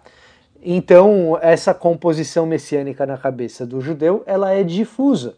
[0.63, 5.36] Então, essa composição messiânica na cabeça do judeu, ela é difusa.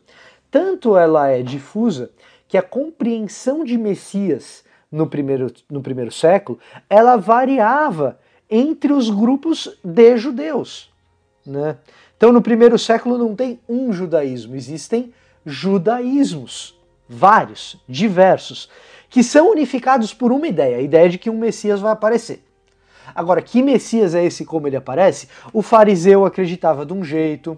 [0.50, 2.12] Tanto ela é difusa
[2.48, 9.78] que a compreensão de Messias no primeiro, no primeiro século, ela variava entre os grupos
[9.84, 10.92] de judeus.
[11.46, 11.78] Né?
[12.18, 15.14] Então, no primeiro século não tem um judaísmo, existem
[15.46, 16.78] judaísmos,
[17.08, 18.70] vários, diversos,
[19.10, 22.44] que são unificados por uma ideia, a ideia de que um Messias vai aparecer.
[23.14, 25.28] Agora, que Messias é esse como ele aparece?
[25.54, 27.58] O fariseu acreditava de um jeito,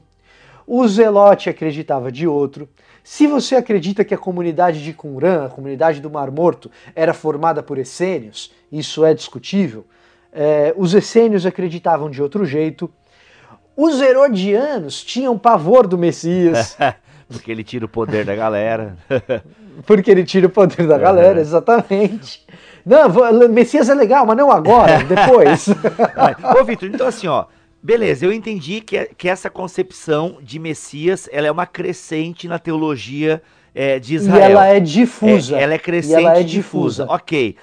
[0.66, 2.70] o Zelote acreditava de outro.
[3.04, 7.64] Se você acredita que a comunidade de Qumran, a comunidade do Mar Morto, era formada
[7.64, 9.86] por essênios, isso é discutível.
[10.32, 12.90] É, os essênios acreditavam de outro jeito.
[13.76, 16.78] Os herodianos tinham pavor do Messias.
[17.28, 18.98] Porque ele tira o poder da galera.
[19.86, 22.46] porque ele tira o poder da galera, exatamente.
[22.86, 25.68] Não, Messias é legal, mas não agora, depois.
[26.60, 27.46] Ô, Vitor, então assim, ó.
[27.84, 33.42] Beleza, eu entendi que, que essa concepção de Messias ela é uma crescente na teologia
[33.74, 34.50] é, de Israel.
[34.50, 35.58] E ela é difusa.
[35.58, 37.06] É, ela é crescente e ela é difusa.
[37.06, 37.06] difusa.
[37.10, 37.56] Ok.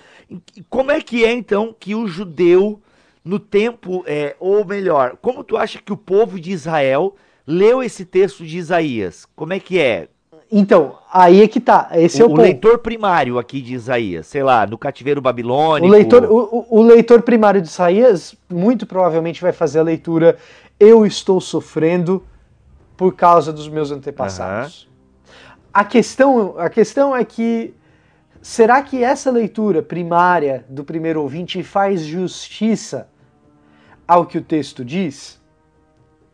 [0.69, 2.81] Como é que é então que o judeu,
[3.25, 7.15] no tempo, é, ou melhor, como tu acha que o povo de Israel
[7.47, 9.25] leu esse texto de Isaías?
[9.37, 10.09] Como é que é?
[10.51, 11.91] Então, aí é que tá.
[11.93, 15.87] Esse o, é o, o leitor primário aqui de Isaías, sei lá, no cativeiro babilônico.
[15.87, 20.39] O leitor, o, o, leitor primário de Isaías muito provavelmente vai fazer a leitura
[20.81, 22.25] Eu estou sofrendo
[22.97, 24.85] por causa dos meus antepassados.
[24.85, 24.89] Uhum.
[25.73, 27.75] A, questão, a questão é que
[28.41, 33.07] será que essa leitura primária do primeiro ouvinte faz justiça
[34.07, 35.38] ao que o texto diz?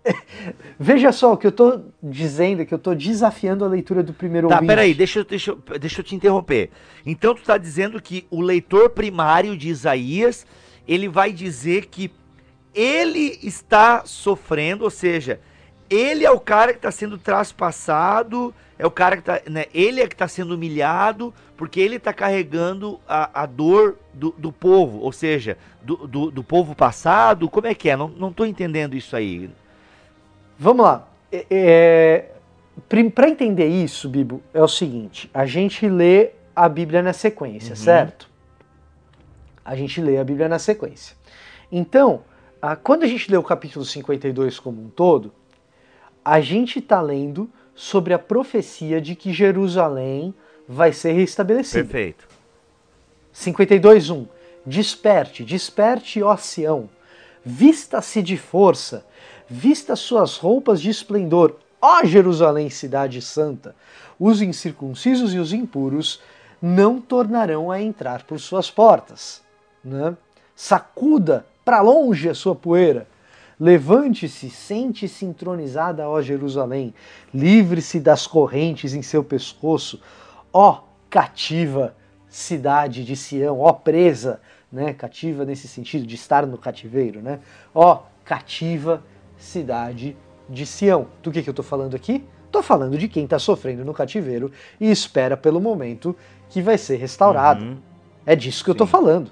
[0.79, 4.49] Veja só o que eu estou dizendo, que eu estou desafiando a leitura do primeiro
[4.49, 4.69] tá, ouvinte.
[4.69, 6.71] Tá, peraí, deixa, deixa, deixa eu te interromper.
[7.05, 10.47] Então tu está dizendo que o leitor primário de Isaías,
[10.87, 12.13] ele vai dizer que
[12.75, 15.41] ele está sofrendo, ou seja,
[15.89, 20.01] ele é o cara que está sendo traspassado, é o cara que está, né, ele
[20.01, 24.99] é que está sendo humilhado, porque ele está carregando a, a dor do, do povo,
[24.99, 27.97] ou seja, do, do, do, povo passado, como é que é?
[27.97, 29.49] Não estou entendendo isso aí.
[30.59, 31.09] Vamos lá.
[31.31, 32.31] É, é
[33.15, 37.77] Para entender isso, Bibo, é o seguinte: a gente lê a Bíblia na sequência, uhum.
[37.77, 38.31] certo?
[39.65, 41.17] A gente lê a Bíblia na sequência.
[41.73, 42.23] Então,
[42.83, 45.33] quando a gente lê o capítulo 52 como um todo,
[46.25, 50.35] a gente está lendo sobre a profecia de que Jerusalém
[50.69, 51.83] vai ser restabelecida.
[51.83, 52.29] Perfeito.
[53.35, 54.27] 52:1
[54.67, 56.89] Desperte, desperte, ó Sião,
[57.45, 59.05] vista-se de força,
[59.49, 63.75] Vista suas roupas de esplendor, ó Jerusalém, cidade santa.
[64.19, 66.21] Os incircuncisos e os impuros
[66.61, 69.43] não tornarão a entrar por suas portas.
[69.85, 70.17] Né?
[70.57, 73.07] Sacuda para longe a sua poeira.
[73.59, 76.95] Levante-se, sente-se entronizada, ó Jerusalém.
[77.33, 80.01] Livre-se das correntes em seu pescoço,
[80.53, 81.95] ó cativa
[82.29, 84.41] cidade de Sião, ó presa,
[84.73, 84.93] né?
[84.93, 87.39] Cativa nesse sentido de estar no cativeiro, né?
[87.73, 89.05] Ó cativa
[89.37, 90.17] cidade
[90.49, 91.07] de Sião.
[91.23, 92.25] Do que, que eu estou falando aqui?
[92.47, 96.17] Estou falando de quem está sofrendo no cativeiro e espera pelo momento
[96.49, 97.65] que vai ser restaurado.
[97.65, 97.77] Uhum.
[98.25, 98.71] É disso que Sim.
[98.71, 99.31] eu estou falando.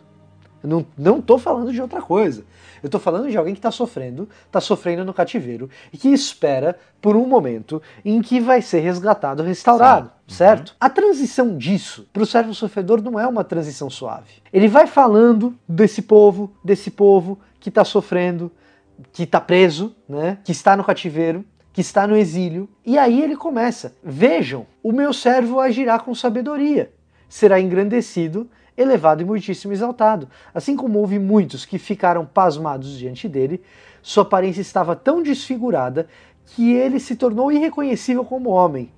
[0.62, 2.45] Eu não estou falando de outra coisa.
[2.83, 6.77] Eu estou falando de alguém que está sofrendo, está sofrendo no cativeiro e que espera
[7.01, 10.35] por um momento em que vai ser resgatado, restaurado, Sim.
[10.35, 10.71] certo?
[10.71, 10.77] Uhum.
[10.81, 14.43] A transição disso para o servo sofredor não é uma transição suave.
[14.53, 18.51] Ele vai falando desse povo, desse povo que está sofrendo,
[19.12, 20.38] que está preso, né?
[20.44, 22.68] Que está no cativeiro, que está no exílio.
[22.85, 26.92] E aí ele começa: Vejam, o meu servo agirá com sabedoria,
[27.28, 30.28] será engrandecido, elevado e muitíssimo exaltado.
[30.55, 33.62] Assim como houve muitos que ficaram pasmados diante dele,
[34.02, 36.09] sua aparência estava tão desfigurada
[36.46, 38.90] que ele se tornou irreconhecível como homem.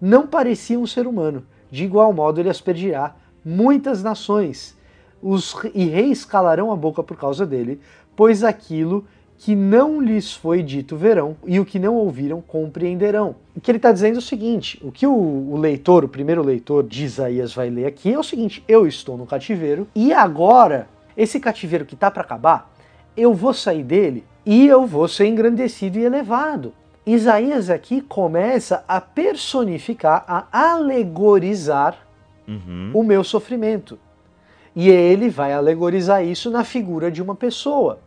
[0.00, 1.44] Não parecia um ser humano.
[1.70, 4.76] De igual modo, ele aspergirá muitas nações.
[5.22, 7.80] Os e reis calarão a boca por causa dele,
[8.16, 9.06] pois aquilo
[9.40, 13.36] que não lhes foi dito verão, e o que não ouviram compreenderão.
[13.56, 16.42] O que ele está dizendo é o seguinte: o que o, o, leitor, o primeiro
[16.42, 20.88] leitor de Isaías vai ler aqui é o seguinte: eu estou no cativeiro, e agora,
[21.16, 22.70] esse cativeiro que está para acabar,
[23.16, 26.74] eu vou sair dele e eu vou ser engrandecido e elevado.
[27.06, 31.96] Isaías aqui começa a personificar, a alegorizar
[32.46, 32.90] uhum.
[32.92, 33.98] o meu sofrimento.
[34.76, 38.00] E ele vai alegorizar isso na figura de uma pessoa.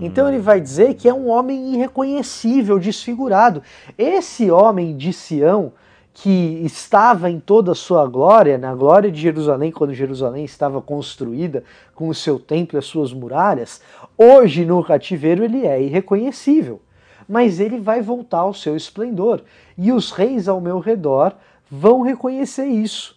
[0.00, 3.62] Então ele vai dizer que é um homem irreconhecível, desfigurado.
[3.96, 5.72] Esse homem de Sião,
[6.12, 11.64] que estava em toda a sua glória, na glória de Jerusalém, quando Jerusalém estava construída
[11.94, 13.80] com o seu templo e as suas muralhas,
[14.16, 16.80] hoje no cativeiro ele é irreconhecível.
[17.28, 19.42] Mas ele vai voltar ao seu esplendor,
[19.78, 21.34] e os reis ao meu redor
[21.70, 23.16] vão reconhecer isso.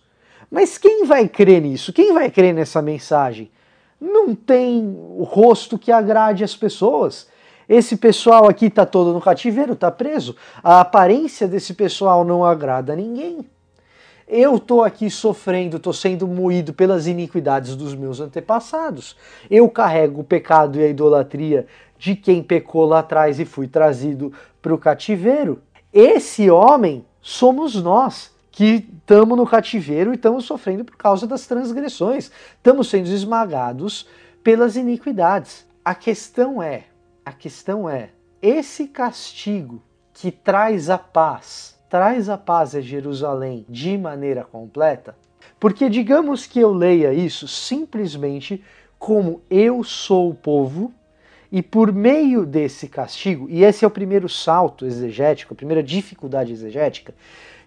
[0.49, 1.91] Mas quem vai crer nisso?
[1.91, 3.51] Quem vai crer nessa mensagem?
[3.99, 7.27] Não tem o rosto que agrade as pessoas.
[7.67, 10.35] Esse pessoal aqui está todo no cativeiro, está preso.
[10.63, 13.45] A aparência desse pessoal não agrada a ninguém.
[14.27, 19.15] Eu estou aqui sofrendo, estou sendo moído pelas iniquidades dos meus antepassados.
[19.49, 21.65] Eu carrego o pecado e a idolatria
[21.97, 24.31] de quem pecou lá atrás e fui trazido
[24.61, 25.61] para o cativeiro.
[25.93, 32.31] esse homem somos nós que estamos no cativeiro e estamos sofrendo por causa das transgressões,
[32.55, 34.09] estamos sendo esmagados
[34.43, 35.63] pelas iniquidades.
[35.85, 36.85] A questão é,
[37.23, 38.09] a questão é,
[38.41, 45.15] esse castigo que traz a paz, traz a paz a Jerusalém de maneira completa?
[45.59, 48.63] Porque digamos que eu leia isso simplesmente
[48.97, 50.91] como eu sou o povo
[51.51, 56.51] e por meio desse castigo, e esse é o primeiro salto exegético, a primeira dificuldade
[56.51, 57.13] exegética,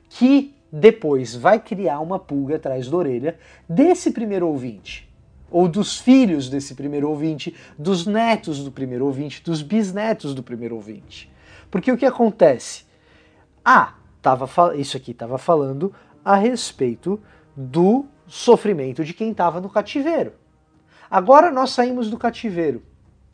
[0.08, 5.10] que depois vai criar uma pulga atrás da orelha desse primeiro ouvinte,
[5.50, 10.76] ou dos filhos desse primeiro ouvinte, dos netos do primeiro ouvinte, dos bisnetos do primeiro
[10.76, 11.30] ouvinte.
[11.70, 12.84] Porque o que acontece?
[13.64, 15.92] Ah, tava, isso aqui estava falando
[16.24, 17.20] a respeito
[17.56, 20.32] do sofrimento de quem estava no cativeiro.
[21.10, 22.82] Agora nós saímos do cativeiro.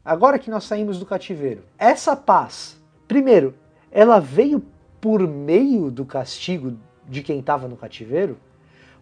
[0.03, 3.55] Agora que nós saímos do cativeiro, essa paz, primeiro,
[3.91, 4.63] ela veio
[5.01, 6.79] por meio do castigo
[7.09, 8.39] de quem estava no cativeiro?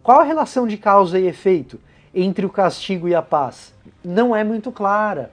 [0.01, 1.79] Qual a relação de causa e efeito
[2.13, 3.73] entre o castigo e a paz?
[4.03, 5.31] Não é muito clara.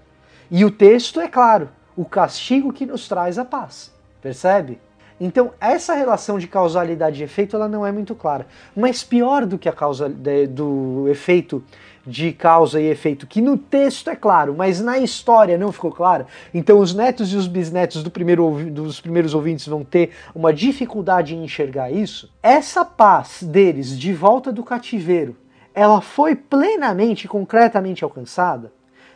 [0.51, 3.93] E o texto é claro: o castigo que nos traz a paz.
[4.21, 4.79] Percebe?
[5.21, 8.47] Então, essa relação de causalidade e efeito ela não é muito clara.
[8.75, 11.63] Mas pior do que a causa de, do efeito
[12.07, 16.27] de causa e efeito, que no texto é claro, mas na história não ficou claro.
[16.53, 21.35] Então, os netos e os bisnetos do primeiro, dos primeiros ouvintes vão ter uma dificuldade
[21.35, 22.31] em enxergar isso.
[22.43, 25.37] Essa paz deles de volta do cativeiro,
[25.75, 28.73] ela foi plenamente, concretamente alcançada,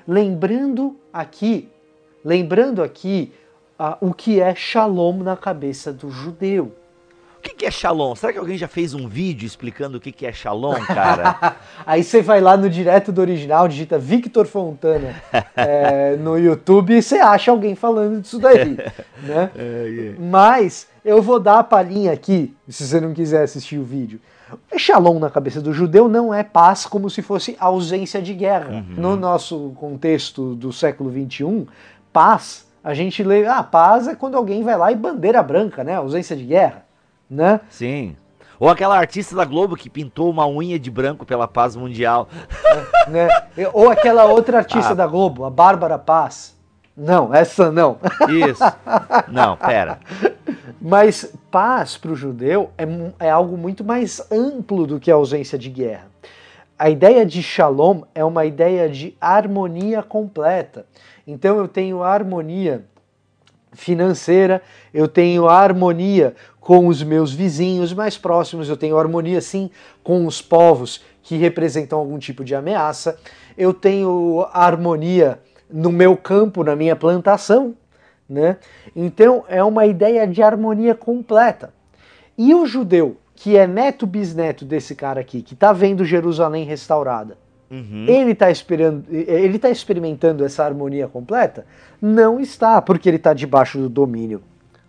[0.07, 1.69] lembrando aqui,
[2.25, 3.33] lembrando aqui
[3.79, 6.73] uh, o que é Shalom na cabeça do judeu.
[7.47, 8.17] O que, que é Shalom?
[8.17, 11.57] Será que alguém já fez um vídeo explicando o que, que é Shalom, cara?
[11.87, 15.15] Aí você vai lá no direto do original, digita Victor Fontana
[15.55, 18.77] é, no YouTube e você acha alguém falando disso daí.
[19.23, 19.51] né?
[19.55, 24.21] É, Mas eu vou dar a palhinha aqui, se você não quiser assistir o vídeo.
[24.77, 28.71] Shalom na cabeça do judeu não é paz como se fosse ausência de guerra.
[28.71, 28.95] Uhum.
[28.97, 31.69] No nosso contexto do século XXI,
[32.13, 35.97] paz a gente lê, ah, paz é quando alguém vai lá e bandeira branca, né?
[35.97, 36.86] Ausência de guerra,
[37.29, 37.61] né?
[37.69, 38.17] Sim.
[38.59, 42.29] Ou aquela artista da Globo que pintou uma unha de branco pela paz mundial.
[43.07, 43.29] É, né?
[43.73, 44.95] Ou aquela outra artista ah.
[44.95, 46.57] da Globo, a Bárbara Paz.
[46.97, 47.99] Não, essa não.
[48.29, 48.65] Isso.
[49.29, 49.99] Não, pera.
[50.81, 55.59] Mas paz para o judeu é, é algo muito mais amplo do que a ausência
[55.59, 56.07] de guerra.
[56.79, 60.87] A ideia de shalom é uma ideia de harmonia completa.
[61.27, 62.85] Então eu tenho harmonia
[63.77, 64.63] financeira,
[64.93, 69.71] eu tenho harmonia com os meus vizinhos mais próximos, eu tenho harmonia sim
[70.03, 73.19] com os povos que representam algum tipo de ameaça,
[73.57, 75.39] eu tenho harmonia
[75.71, 77.75] no meu campo, na minha plantação,
[78.29, 78.57] né?
[78.95, 81.73] Então é uma ideia de harmonia completa.
[82.37, 87.37] E o judeu, que é neto bisneto desse cara aqui, que está vendo Jerusalém restaurada,
[87.71, 88.07] Uhum.
[88.07, 88.47] Ele está
[89.11, 91.67] ele tá experimentando essa harmonia completa?
[92.01, 94.43] Não está, porque ele está debaixo do domínio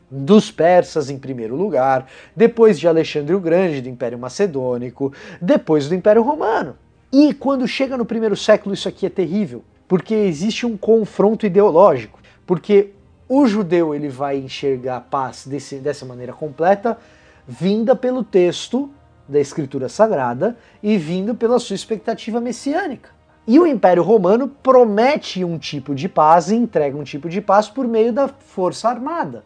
[0.10, 5.12] dos persas em primeiro lugar, depois de Alexandre o Grande, do Império Macedônico,
[5.42, 6.78] depois do Império Romano.
[7.12, 12.20] E quando chega no primeiro século, isso aqui é terrível, porque existe um confronto ideológico,
[12.46, 12.92] porque
[13.28, 16.98] o judeu ele vai enxergar a paz desse, dessa maneira completa,
[17.46, 18.90] vinda pelo texto
[19.28, 23.10] da Escritura Sagrada e vindo pela sua expectativa messiânica.
[23.48, 27.70] E o Império Romano promete um tipo de paz e entrega um tipo de paz
[27.70, 29.44] por meio da força armada.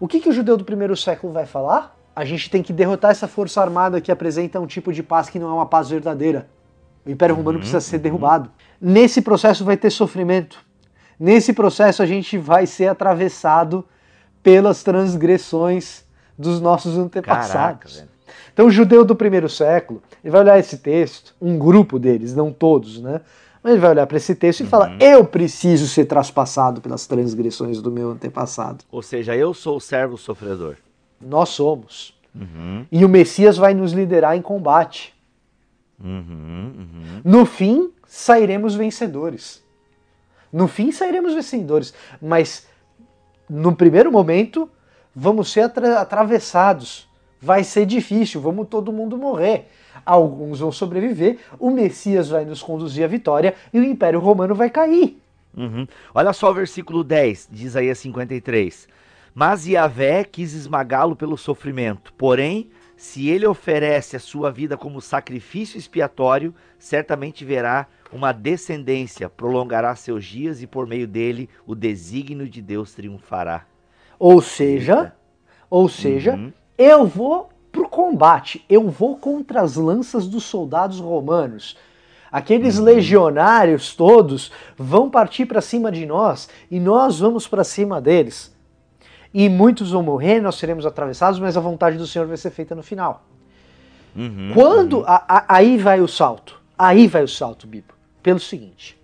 [0.00, 1.96] O que, que o judeu do primeiro século vai falar?
[2.16, 5.38] A gente tem que derrotar essa força armada que apresenta um tipo de paz que
[5.38, 6.48] não é uma paz verdadeira.
[7.04, 8.02] O Império Romano precisa ser uhum.
[8.02, 8.50] derrubado.
[8.80, 10.64] Nesse processo vai ter sofrimento.
[11.18, 13.84] Nesse processo a gente vai ser atravessado
[14.42, 16.04] pelas transgressões
[16.38, 17.96] dos nossos antepassados.
[17.96, 18.11] Caraca,
[18.52, 22.52] então, o judeu do primeiro século, ele vai olhar esse texto, um grupo deles, não
[22.52, 23.20] todos, né?
[23.62, 24.68] Mas ele vai olhar para esse texto e uhum.
[24.68, 28.84] falar: eu preciso ser traspassado pelas transgressões do meu antepassado.
[28.90, 30.76] Ou seja, eu sou o servo sofredor.
[31.20, 32.14] Nós somos.
[32.34, 32.84] Uhum.
[32.90, 35.14] E o Messias vai nos liderar em combate.
[36.02, 37.20] Uhum, uhum.
[37.24, 39.62] No fim, sairemos vencedores.
[40.52, 41.94] No fim, sairemos vencedores.
[42.20, 42.66] Mas
[43.48, 44.68] no primeiro momento,
[45.14, 47.08] vamos ser atra atravessados
[47.42, 49.68] vai ser difícil, vamos todo mundo morrer.
[50.06, 54.70] Alguns vão sobreviver, o Messias vai nos conduzir à vitória e o Império Romano vai
[54.70, 55.20] cair.
[55.54, 55.86] Uhum.
[56.14, 58.88] Olha só o versículo 10 de Isaías 53.
[59.34, 65.76] Mas Yahvé quis esmagá-lo pelo sofrimento, porém, se ele oferece a sua vida como sacrifício
[65.76, 72.62] expiatório, certamente verá uma descendência, prolongará seus dias e por meio dele o desígnio de
[72.62, 73.64] Deus triunfará.
[74.18, 75.12] Ou seja,
[75.68, 76.52] Ou seja, Uhum.
[76.82, 81.76] Eu vou pro combate, eu vou contra as lanças dos soldados romanos.
[82.30, 82.84] Aqueles Uhum.
[82.84, 88.54] legionários todos vão partir para cima de nós e nós vamos para cima deles.
[89.34, 92.74] E muitos vão morrer, nós seremos atravessados, mas a vontade do Senhor vai ser feita
[92.74, 93.24] no final.
[94.14, 94.50] Uhum.
[94.54, 97.94] Quando a- a- aí vai o salto, aí vai o salto, Bibo.
[98.22, 98.98] Pelo seguinte,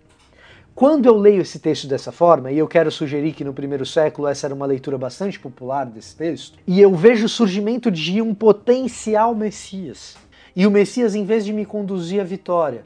[0.78, 4.28] quando eu leio esse texto dessa forma, e eu quero sugerir que no primeiro século
[4.28, 8.32] essa era uma leitura bastante popular desse texto, e eu vejo o surgimento de um
[8.32, 10.16] potencial Messias.
[10.54, 12.84] E o Messias, em vez de me conduzir à vitória,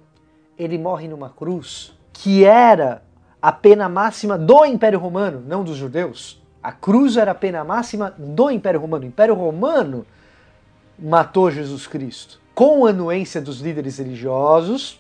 [0.59, 3.03] ele morre numa cruz, que era
[3.43, 6.43] a pena máxima do Império Romano, não dos judeus.
[6.63, 9.05] A cruz era a pena máxima do Império Romano.
[9.05, 10.07] O Império Romano
[10.99, 12.41] matou Jesus Cristo.
[12.55, 14.99] Com a anuência dos líderes religiosos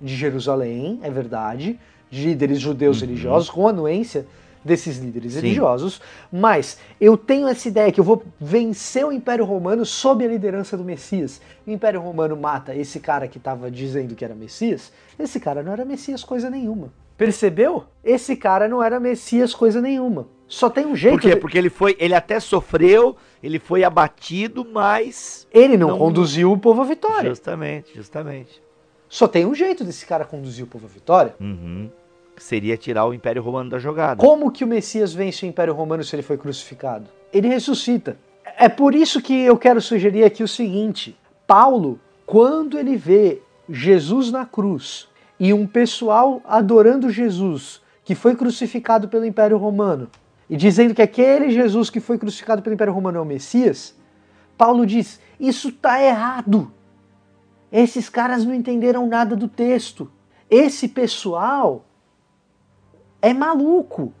[0.00, 1.78] de Jerusalém, é verdade, de
[2.12, 4.26] líderes judeus religiosos, com a anuência
[4.64, 5.40] desses líderes Sim.
[5.40, 6.00] religiosos,
[6.32, 10.76] mas eu tenho essa ideia que eu vou vencer o Império Romano sob a liderança
[10.76, 11.40] do Messias.
[11.66, 15.72] O Império Romano mata esse cara que estava dizendo que era Messias, esse cara não
[15.72, 16.92] era Messias coisa nenhuma.
[17.16, 17.84] Percebeu?
[18.04, 20.26] Esse cara não era Messias coisa nenhuma.
[20.46, 21.14] Só tem um jeito.
[21.14, 21.34] Por quê?
[21.34, 26.52] de- Porque ele foi, ele até sofreu, ele foi abatido, mas Ele não, não- conduziu
[26.52, 27.28] o povo à vitória.
[27.30, 28.62] justamente, justamente.
[29.08, 31.34] Só tem um jeito desse cara conduzir o povo à vitória.
[31.40, 31.90] Uhum.
[32.38, 34.20] Seria tirar o Império Romano da jogada.
[34.20, 37.06] Como que o Messias vence o Império Romano se ele foi crucificado?
[37.32, 38.16] Ele ressuscita.
[38.56, 41.16] É por isso que eu quero sugerir aqui o seguinte:
[41.46, 45.08] Paulo, quando ele vê Jesus na cruz
[45.38, 50.08] e um pessoal adorando Jesus que foi crucificado pelo Império Romano
[50.48, 53.94] e dizendo que aquele Jesus que foi crucificado pelo Império Romano é o Messias,
[54.56, 56.72] Paulo diz: isso está errado.
[57.70, 60.10] Esses caras não entenderam nada do texto.
[60.50, 61.84] Esse pessoal
[63.20, 64.12] é maluco.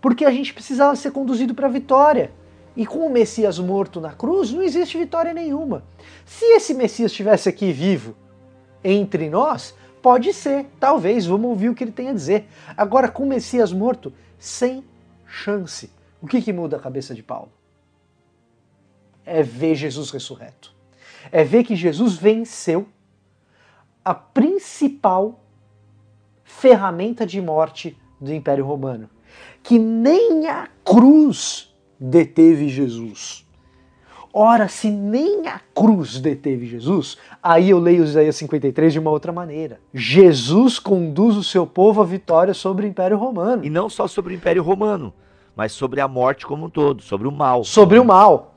[0.00, 2.32] Porque a gente precisava ser conduzido para a vitória.
[2.76, 5.82] E com o Messias morto na cruz, não existe vitória nenhuma.
[6.24, 8.14] Se esse Messias estivesse aqui vivo
[8.84, 12.48] entre nós, pode ser, talvez, vamos ouvir o que ele tem a dizer.
[12.76, 14.84] Agora, com o Messias morto, sem
[15.26, 15.90] chance.
[16.20, 17.50] O que, que muda a cabeça de Paulo?
[19.24, 20.72] É ver Jesus ressurreto.
[21.32, 22.86] É ver que Jesus venceu
[24.04, 25.40] a principal
[26.44, 29.08] ferramenta de morte do Império Romano.
[29.62, 33.46] Que nem a cruz deteve Jesus.
[34.38, 39.32] Ora, se nem a cruz deteve Jesus, aí eu leio Isaías 53 de uma outra
[39.32, 39.80] maneira.
[39.94, 43.64] Jesus conduz o seu povo à vitória sobre o Império Romano.
[43.64, 45.10] E não só sobre o Império Romano,
[45.56, 47.64] mas sobre a morte como um todo, sobre o mal.
[47.64, 48.55] sobre o mal,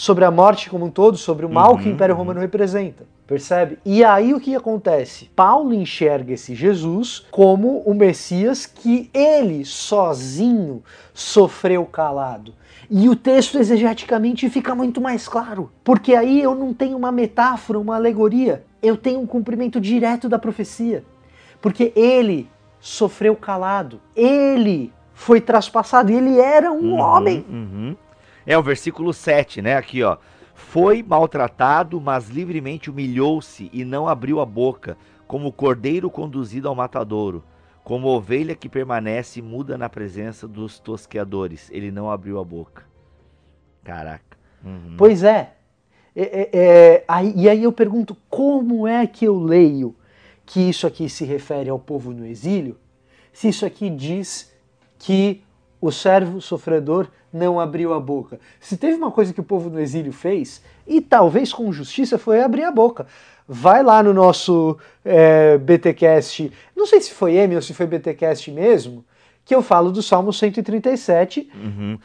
[0.00, 2.20] sobre a morte como um todo, sobre o mal que o Uhum, Império uhum.
[2.20, 3.04] Romano representa.
[3.26, 3.78] Percebe?
[3.84, 5.26] E aí o que acontece?
[5.36, 10.82] Paulo enxerga esse Jesus como o Messias que ele sozinho
[11.12, 12.54] sofreu calado.
[12.88, 15.70] E o texto exegeticamente fica muito mais claro.
[15.84, 18.64] Porque aí eu não tenho uma metáfora, uma alegoria.
[18.82, 21.04] Eu tenho um cumprimento direto da profecia.
[21.60, 22.48] Porque ele
[22.80, 24.00] sofreu calado.
[24.16, 26.10] Ele foi traspassado.
[26.10, 27.44] Ele era um Uhum, homem.
[27.46, 27.96] uhum.
[28.46, 29.76] É o versículo 7, né?
[29.76, 30.16] Aqui, ó.
[30.54, 37.42] Foi maltratado, mas livremente humilhou-se e não abriu a boca, como cordeiro conduzido ao matadouro.
[37.82, 41.70] Como ovelha que permanece muda na presença dos tosqueadores.
[41.72, 42.84] Ele não abriu a boca.
[43.82, 44.36] Caraca.
[44.64, 44.94] Uhum.
[44.96, 45.54] Pois é.
[46.14, 49.96] É, é, é, aí- e aí eu pergunto, como é que eu leio
[50.44, 52.76] que isso aqui se refere ao povo no exílio,
[53.32, 54.52] se isso aqui diz
[54.98, 55.42] que
[55.80, 58.38] o servo sofredor não abriu a boca?
[58.60, 62.42] Se teve uma coisa que o povo no exílio fez, e talvez com justiça, foi
[62.42, 63.06] abrir a boca.
[63.48, 68.50] Vai lá no nosso é, BTcast, não sei se foi M ou se foi BTcast
[68.50, 69.04] mesmo,
[69.44, 71.98] que eu falo do Salmo 137, Uhum.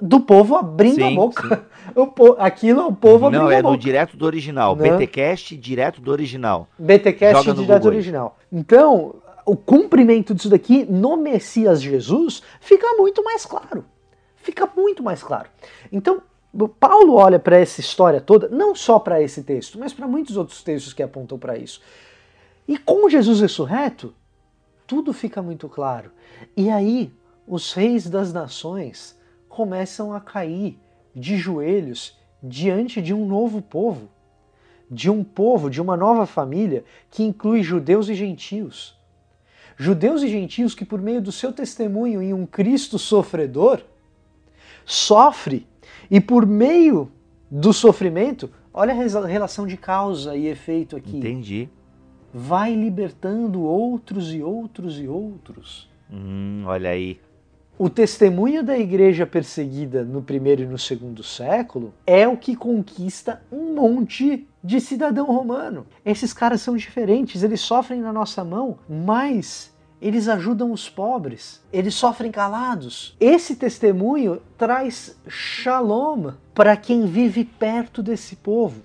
[0.00, 1.64] do povo abrindo a Sim, boca.
[1.94, 3.78] O po- Aquilo é o povo abrindo Não, a é no boca.
[3.78, 4.76] direto do original.
[4.76, 4.90] Né?
[4.96, 6.68] BTcast direto do original.
[6.78, 7.94] BTcast direto aí.
[7.94, 8.38] original.
[8.52, 9.16] Então,
[9.50, 13.84] o cumprimento disso daqui no Messias Jesus fica muito mais claro.
[14.36, 15.48] Fica muito mais claro.
[15.90, 16.22] Então,
[16.78, 20.62] Paulo olha para essa história toda, não só para esse texto, mas para muitos outros
[20.62, 21.80] textos que apontam para isso.
[22.68, 24.14] E com Jesus ressurreto,
[24.86, 26.12] tudo fica muito claro.
[26.56, 27.12] E aí,
[27.44, 30.78] os reis das nações começam a cair
[31.12, 34.08] de joelhos diante de um novo povo,
[34.88, 38.99] de um povo, de uma nova família que inclui judeus e gentios.
[39.80, 43.80] Judeus e gentios que, por meio do seu testemunho em um Cristo sofredor,
[44.84, 45.66] sofre
[46.10, 47.10] e por meio
[47.50, 51.66] do sofrimento, olha a relação de causa e efeito aqui Entendi.
[52.30, 55.88] vai libertando outros e outros e outros.
[56.12, 57.18] Hum, olha aí.
[57.78, 63.42] o testemunho da igreja perseguida no primeiro e no segundo século é o que conquista
[63.50, 65.86] um monte de cidadão romano.
[66.04, 69.69] Esses caras são diferentes, eles sofrem na nossa mão, mas
[70.00, 73.14] eles ajudam os pobres, eles sofrem calados.
[73.20, 78.80] Esse testemunho traz shalom para quem vive perto desse povo.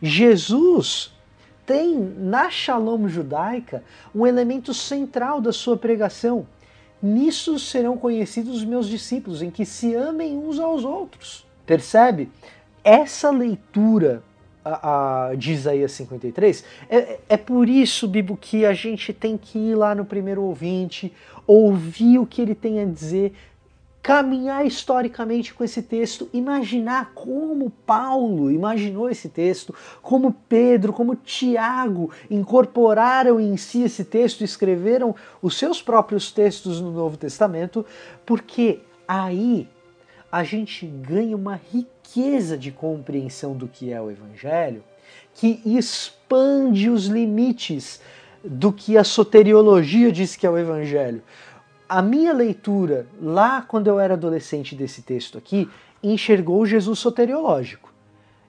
[0.00, 1.12] Jesus
[1.66, 3.82] tem na shalom judaica
[4.14, 6.46] um elemento central da sua pregação.
[7.02, 11.46] Nisso serão conhecidos os meus discípulos, em que se amem uns aos outros.
[11.66, 12.30] Percebe?
[12.82, 14.22] Essa leitura
[14.64, 19.58] a, a, de Isaías 53, é, é por isso, Bibo, que a gente tem que
[19.58, 21.12] ir lá no primeiro ouvinte,
[21.46, 23.34] ouvir o que ele tem a dizer,
[24.02, 32.10] caminhar historicamente com esse texto, imaginar como Paulo imaginou esse texto, como Pedro, como Tiago
[32.30, 37.84] incorporaram em si esse texto escreveram os seus próprios textos no Novo Testamento,
[38.26, 39.66] porque aí
[40.30, 41.93] a gente ganha uma riqueza
[42.56, 44.84] de compreensão do que é o Evangelho,
[45.34, 48.00] que expande os limites
[48.44, 51.22] do que a soteriologia diz que é o Evangelho
[51.88, 55.68] a minha leitura lá quando eu era adolescente desse texto aqui
[56.02, 57.92] enxergou Jesus soteriológico.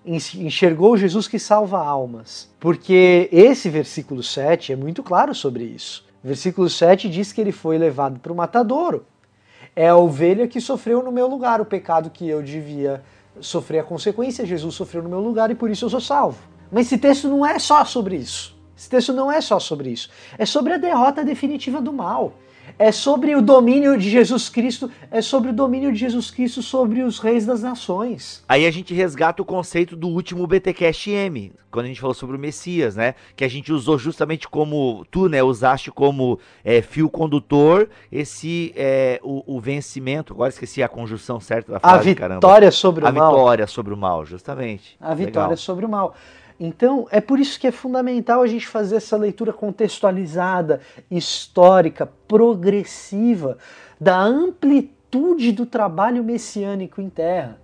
[0.06, 2.50] Enxergou Jesus que salva almas.
[2.60, 6.06] Porque esse versículo 7 é muito claro sobre isso.
[6.24, 9.06] O versículo 7 diz que ele foi levado para o matadouro.
[9.76, 13.04] É a ovelha que sofreu no meu lugar o pecado que eu devia
[13.42, 14.46] sofrer a consequência.
[14.46, 16.38] Jesus sofreu no meu lugar e por isso eu sou salvo.
[16.72, 18.56] Mas esse texto não é só sobre isso.
[18.78, 20.10] Esse texto não é só sobre isso.
[20.38, 22.34] É sobre a derrota definitiva do mal
[22.78, 27.02] é sobre o domínio de Jesus Cristo, é sobre o domínio de Jesus Cristo sobre
[27.02, 28.44] os reis das nações.
[28.48, 32.36] Aí a gente resgata o conceito do último BTcast M, quando a gente falou sobre
[32.38, 33.16] o Messias, né?
[33.36, 39.20] Que a gente usou justamente como tu, né, usaste como é, fio condutor esse é,
[39.24, 40.34] o, o, vencimento.
[40.34, 42.72] Agora esqueci a conjunção certa da frase, a vitória caramba.
[42.72, 43.26] sobre o a mal.
[43.26, 44.96] A vitória sobre o mal, justamente.
[45.00, 45.58] A vitória Legal.
[45.58, 46.16] sobre o mal.
[46.60, 50.80] Então, é por isso que é fundamental a gente fazer essa leitura contextualizada,
[51.12, 53.58] histórica, progressiva,
[54.00, 57.60] da amplitude do trabalho messiânico em terra.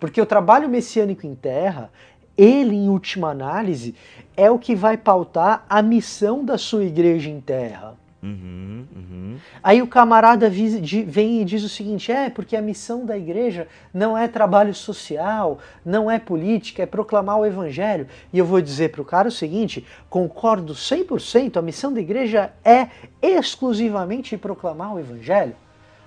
[0.00, 1.90] Porque o trabalho messiânico em terra,
[2.36, 3.94] ele, em última análise,
[4.36, 7.96] é o que vai pautar a missão da sua igreja em terra.
[8.26, 9.36] Uhum, uhum.
[9.62, 14.18] Aí o camarada vem e diz o seguinte: é porque a missão da igreja não
[14.18, 18.08] é trabalho social, não é política, é proclamar o evangelho.
[18.32, 22.52] E eu vou dizer para o cara o seguinte: concordo 100%, a missão da igreja
[22.64, 22.88] é
[23.22, 25.54] exclusivamente proclamar o evangelho.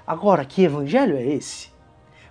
[0.06, 1.70] Agora, que evangelho é esse?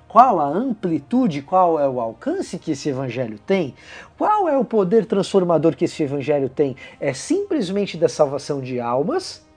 [0.06, 3.74] Qual a amplitude, qual é o alcance que esse evangelho tem?
[4.18, 6.76] Qual é o poder transformador que esse evangelho tem?
[6.98, 9.47] É simplesmente da salvação de almas?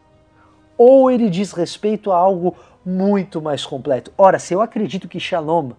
[0.84, 4.12] Ou ele diz respeito a algo muito mais completo.
[4.18, 5.74] Ora, se eu acredito que Shalom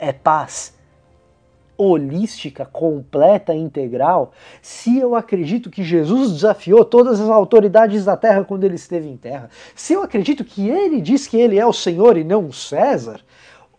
[0.00, 0.76] é paz
[1.78, 8.64] holística, completa, integral, se eu acredito que Jesus desafiou todas as autoridades da terra quando
[8.64, 12.16] ele esteve em terra, se eu acredito que ele diz que ele é o Senhor
[12.16, 13.20] e não o César,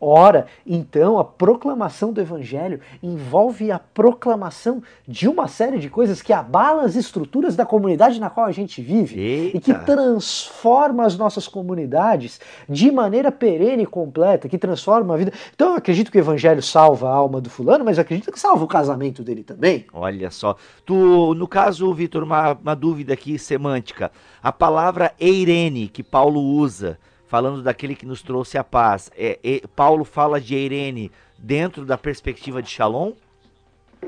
[0.05, 6.33] Ora, então a proclamação do Evangelho envolve a proclamação de uma série de coisas que
[6.33, 9.57] abala as estruturas da comunidade na qual a gente vive Eita.
[9.57, 15.31] e que transforma as nossas comunidades de maneira perene e completa, que transforma a vida.
[15.55, 18.39] Então eu acredito que o Evangelho salva a alma do fulano, mas eu acredito que
[18.39, 19.85] salva o casamento dele também.
[19.93, 20.57] Olha só.
[20.85, 24.11] Tu, no caso, Vitor, uma, uma dúvida aqui semântica.
[24.41, 26.99] A palavra eirene que Paulo usa
[27.33, 29.09] falando daquele que nos trouxe a paz.
[29.17, 33.13] É, é, Paulo fala de Irene dentro da perspectiva de Shalom?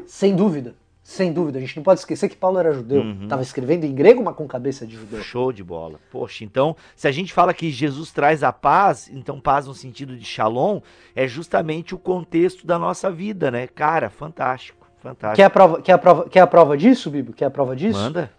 [0.05, 0.75] Sem dúvida.
[1.01, 3.01] Sem dúvida, a gente não pode esquecer que Paulo era judeu.
[3.23, 3.41] Estava uhum.
[3.41, 5.23] escrevendo em grego, mas com cabeça de judeu.
[5.23, 5.99] Show de bola.
[6.11, 10.15] Poxa, então, se a gente fala que Jesus traz a paz, então paz no sentido
[10.15, 10.79] de shalom,
[11.15, 13.65] é justamente o contexto da nossa vida, né?
[13.65, 15.37] Cara, fantástico, fantástico.
[15.37, 17.35] Quer a prova, quer a prova, quer a prova disso, Bíblia?
[17.35, 17.97] Quer a prova disso?
[17.97, 18.31] Manda.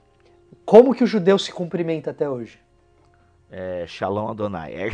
[0.65, 2.65] Como que o judeu se cumprimenta até hoje?
[3.51, 4.75] É, Shalom Adonai.
[4.75, 4.91] É.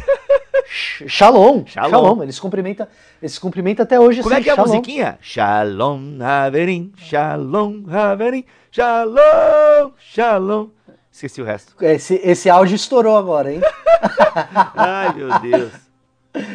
[1.07, 1.91] Shalom, Shalom.
[1.91, 2.23] Shalom.
[2.23, 2.87] Eles cumprimentam,
[3.21, 4.23] eles cumprimentam até hoje.
[4.23, 5.19] Como assim, é que é a musiquinha?
[5.21, 10.69] Shalom Haverim, Shalom Haverim, Shalom, Shalom.
[11.11, 11.75] Esqueci o resto.
[11.85, 13.61] Esse, esse áudio estourou agora, hein?
[14.75, 15.73] Ai, meu Deus.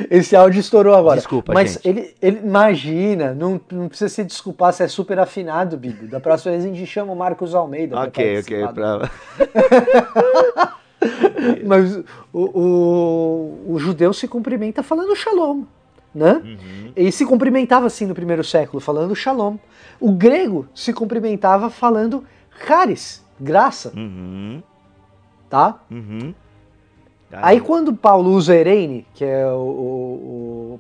[0.10, 1.18] Esse áudio estourou agora.
[1.18, 1.88] Desculpa, Mas gente.
[1.88, 6.08] ele, ele imagina, não, não precisa se desculpar, você é super afinado, Bibi.
[6.08, 8.00] Da próxima vez a gente chama o Marcos Almeida.
[8.00, 8.68] Ok, ok.
[8.74, 9.12] Pra...
[11.66, 11.96] Mas
[12.34, 15.64] o, o, o, judeu se cumprimenta falando shalom.
[16.14, 16.34] Né?
[16.44, 16.92] Uhum.
[16.96, 19.58] E se cumprimentava assim no primeiro século, falando shalom.
[20.00, 22.24] O grego se cumprimentava falando
[22.66, 23.92] charis, graça.
[23.96, 24.64] Uhum.
[25.50, 25.80] Tá?
[25.92, 26.34] Uhum.
[27.32, 30.80] Aí quando Paulo usa ereine, que é o, o-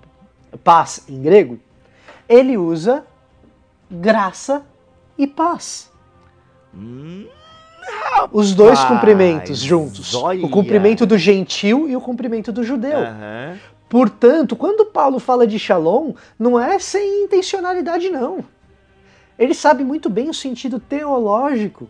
[0.53, 1.59] o paz em grego,
[2.27, 3.05] ele usa
[3.91, 4.65] graça
[5.17, 5.91] e paz.
[6.73, 7.25] hum,
[8.31, 10.13] Os dois cumprimentos juntos.
[10.13, 12.97] O cumprimento do gentil e o cumprimento do judeu.
[12.97, 13.57] aham.
[13.89, 18.43] Portanto, quando Paulo fala de shalom, não é sem intencionalidade, não.
[19.39, 21.89] Ele sabe muito bem o sentido teológico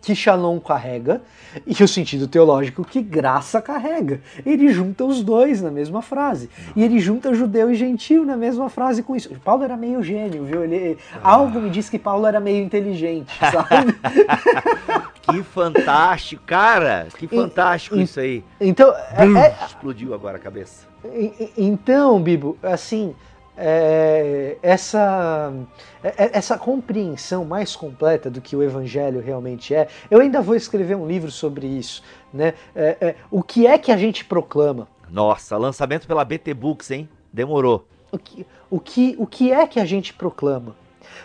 [0.00, 1.20] que shalom carrega
[1.66, 4.20] e o sentido teológico que graça carrega.
[4.44, 6.48] Ele junta os dois na mesma frase.
[6.74, 9.28] E ele junta judeu e gentil na mesma frase com isso.
[9.44, 10.64] Paulo era meio gênio, viu?
[10.64, 13.94] Ele, Algo me diz que Paulo era meio inteligente, sabe?
[15.22, 17.08] Que fantástico, cara!
[17.18, 18.44] Que fantástico e- isso aí.
[18.60, 20.86] então, é- é, Explodiu agora a cabeça.
[21.56, 23.14] Então, Bibo, assim,
[23.56, 25.52] é, essa,
[26.02, 30.94] é- essa compreensão mais completa do que o Evangelho realmente é, eu ainda vou escrever
[30.96, 32.02] um livro sobre isso.
[32.32, 32.54] Né?
[32.74, 34.86] É, é, o que é que a gente proclama?
[35.10, 37.08] Nossa, lançamento pela BT Books, hein?
[37.32, 37.86] Demorou.
[38.12, 40.74] O que, o que, o que é que a gente proclama?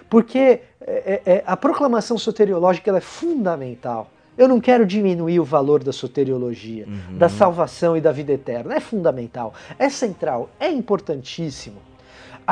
[0.10, 4.10] Porque é, é, a proclamação soteriológica ela é fundamental.
[4.38, 7.18] Eu não quero diminuir o valor da soteriologia, Uhum.
[7.18, 8.74] da salvação e da vida eterna.
[8.76, 11.78] É fundamental, é central, é importantíssimo.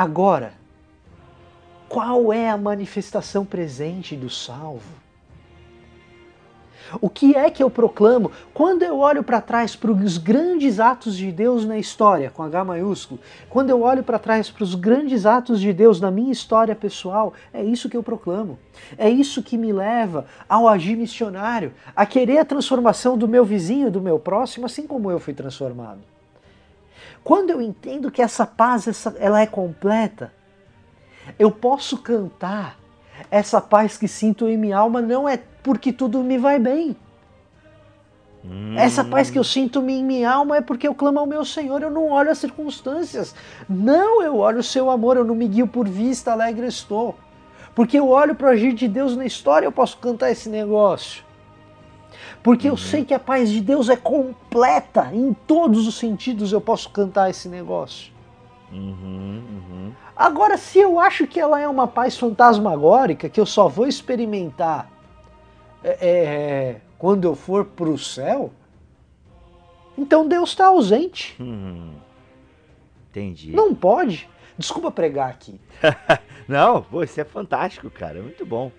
[0.00, 0.54] Agora,
[1.86, 4.94] qual é a manifestação presente do salvo?
[7.02, 11.14] O que é que eu proclamo quando eu olho para trás para os grandes atos
[11.18, 13.20] de Deus na história, com H maiúsculo?
[13.50, 17.34] Quando eu olho para trás para os grandes atos de Deus na minha história pessoal,
[17.52, 18.58] é isso que eu proclamo.
[18.96, 23.90] É isso que me leva ao agir missionário, a querer a transformação do meu vizinho,
[23.90, 26.00] do meu próximo, assim como eu fui transformado.
[27.30, 30.32] Quando eu entendo que essa paz essa, ela é completa,
[31.38, 32.76] eu posso cantar
[33.30, 36.96] essa paz que sinto em minha alma não é porque tudo me vai bem.
[38.44, 38.74] Hum.
[38.76, 41.80] Essa paz que eu sinto em minha alma é porque eu clamo ao meu Senhor,
[41.80, 43.32] eu não olho as circunstâncias.
[43.68, 47.16] Não, eu olho o seu amor, eu não me guio por vista, alegre estou.
[47.76, 51.22] Porque eu olho para o agir de Deus na história, eu posso cantar esse negócio.
[52.42, 56.60] Porque eu sei que a paz de Deus é completa, em todos os sentidos eu
[56.60, 58.12] posso cantar esse negócio.
[58.72, 59.92] Uhum, uhum.
[60.16, 64.90] Agora, se eu acho que ela é uma paz fantasmagórica, que eu só vou experimentar
[65.82, 68.52] é, é, quando eu for para o céu,
[69.98, 71.36] então Deus está ausente.
[71.40, 71.92] Hum.
[73.10, 73.52] Entendi.
[73.52, 74.28] Não pode.
[74.56, 75.60] Desculpa pregar aqui.
[76.46, 78.22] Não, pô, isso é fantástico, cara.
[78.22, 78.70] Muito bom.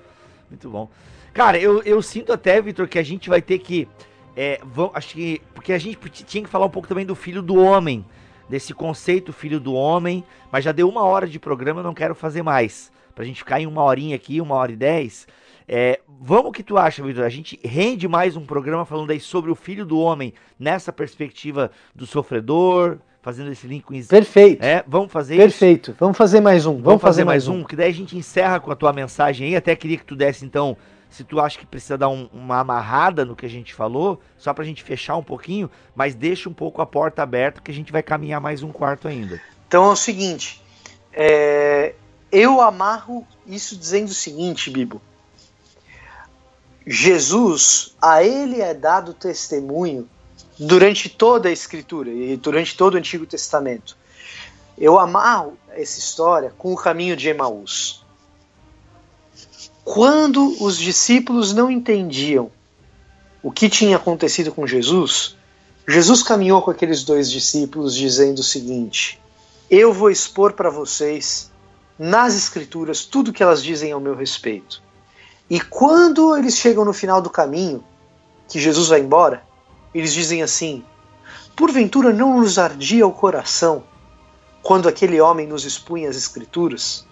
[0.49, 0.89] Muito bom.
[1.33, 3.87] Cara, eu, eu sinto até, Vitor, que a gente vai ter que.
[4.35, 4.59] É,
[4.93, 5.41] acho que.
[5.53, 8.05] Porque a gente tinha que falar um pouco também do filho do homem.
[8.49, 10.23] Desse conceito filho do homem.
[10.51, 12.91] Mas já deu uma hora de programa, eu não quero fazer mais.
[13.15, 15.27] Pra gente ficar em uma horinha aqui, uma hora e dez.
[15.67, 17.23] É, vamos o que tu acha, Vitor?
[17.23, 21.71] A gente rende mais um programa falando aí sobre o filho do homem nessa perspectiva
[21.95, 24.61] do sofredor, fazendo esse link com Is- Perfeito.
[24.63, 25.43] É, vamos fazer isso.
[25.43, 25.95] Perfeito.
[25.97, 26.81] Vamos fazer mais um.
[26.81, 27.63] Vamos, fazer, mais um.
[27.63, 29.55] que daí a gente encerra com a tua mensagem aí.
[29.55, 30.75] Até queria que tu desse, então,
[31.11, 34.53] se tu acha que precisa dar um- uma amarrada no que a gente falou, só
[34.53, 37.91] pra gente fechar um pouquinho, mas deixa um pouco a porta aberta que a gente
[37.91, 39.39] vai caminhar mais um quarto ainda.
[39.67, 40.63] Então é o seguinte:
[41.13, 41.93] é,
[42.31, 45.01] eu amarro isso dizendo o seguinte, Bibo.
[46.87, 50.09] Jesus, a ele é dado testemunho
[50.57, 53.97] durante toda a Escritura e durante todo o Antigo Testamento.
[54.77, 58.00] Eu amarro essa história com o caminho de Emaús.
[59.83, 62.51] Quando os discípulos não entendiam
[63.41, 65.35] o que tinha acontecido com Jesus,
[65.87, 69.19] Jesus caminhou com aqueles dois discípulos dizendo o seguinte:
[69.69, 71.51] Eu vou expor para vocês
[71.97, 74.81] nas Escrituras tudo que elas dizem ao meu respeito.
[75.49, 77.83] E quando eles chegam no final do caminho,
[78.47, 79.43] que Jesus vai embora,
[79.93, 80.83] eles dizem assim:
[81.55, 83.83] Porventura não nos ardia o coração
[84.61, 87.05] quando aquele homem nos expunha as Escrituras?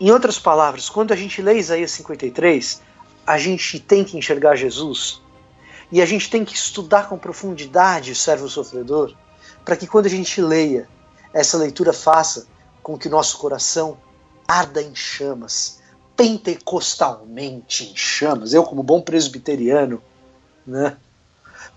[0.00, 2.82] Em outras palavras, quando a gente lê Isaías 53,
[3.26, 5.20] a gente tem que enxergar Jesus
[5.90, 9.14] e a gente tem que estudar com profundidade o servo sofredor,
[9.64, 10.88] para que quando a gente leia,
[11.32, 12.46] essa leitura faça
[12.82, 13.98] com que o nosso coração
[14.46, 15.80] arda em chamas,
[16.16, 18.54] pentecostalmente em chamas.
[18.54, 20.02] Eu, como bom presbiteriano,
[20.66, 20.96] né?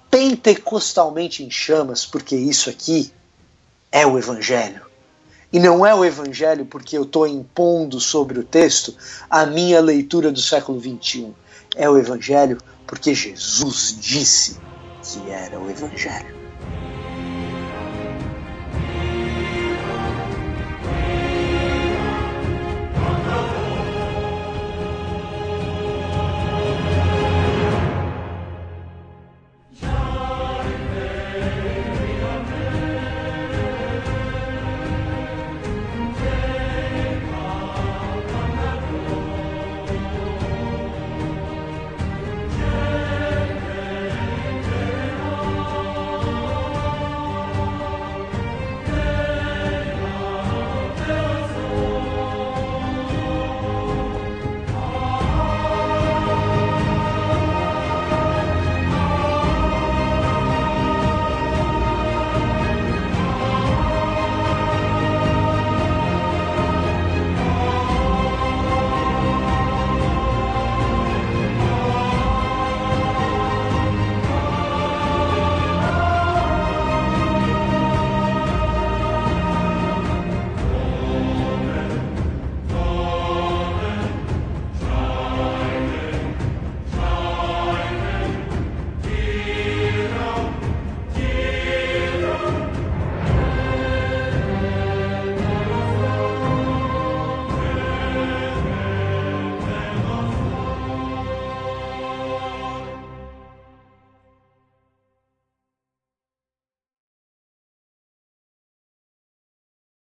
[0.09, 3.13] Pentecostalmente em chamas, porque isso aqui
[3.91, 4.90] é o Evangelho.
[5.51, 8.95] E não é o Evangelho porque eu estou impondo sobre o texto
[9.29, 11.33] a minha leitura do século XXI.
[11.75, 14.57] É o Evangelho porque Jesus disse
[15.03, 16.40] que era o Evangelho.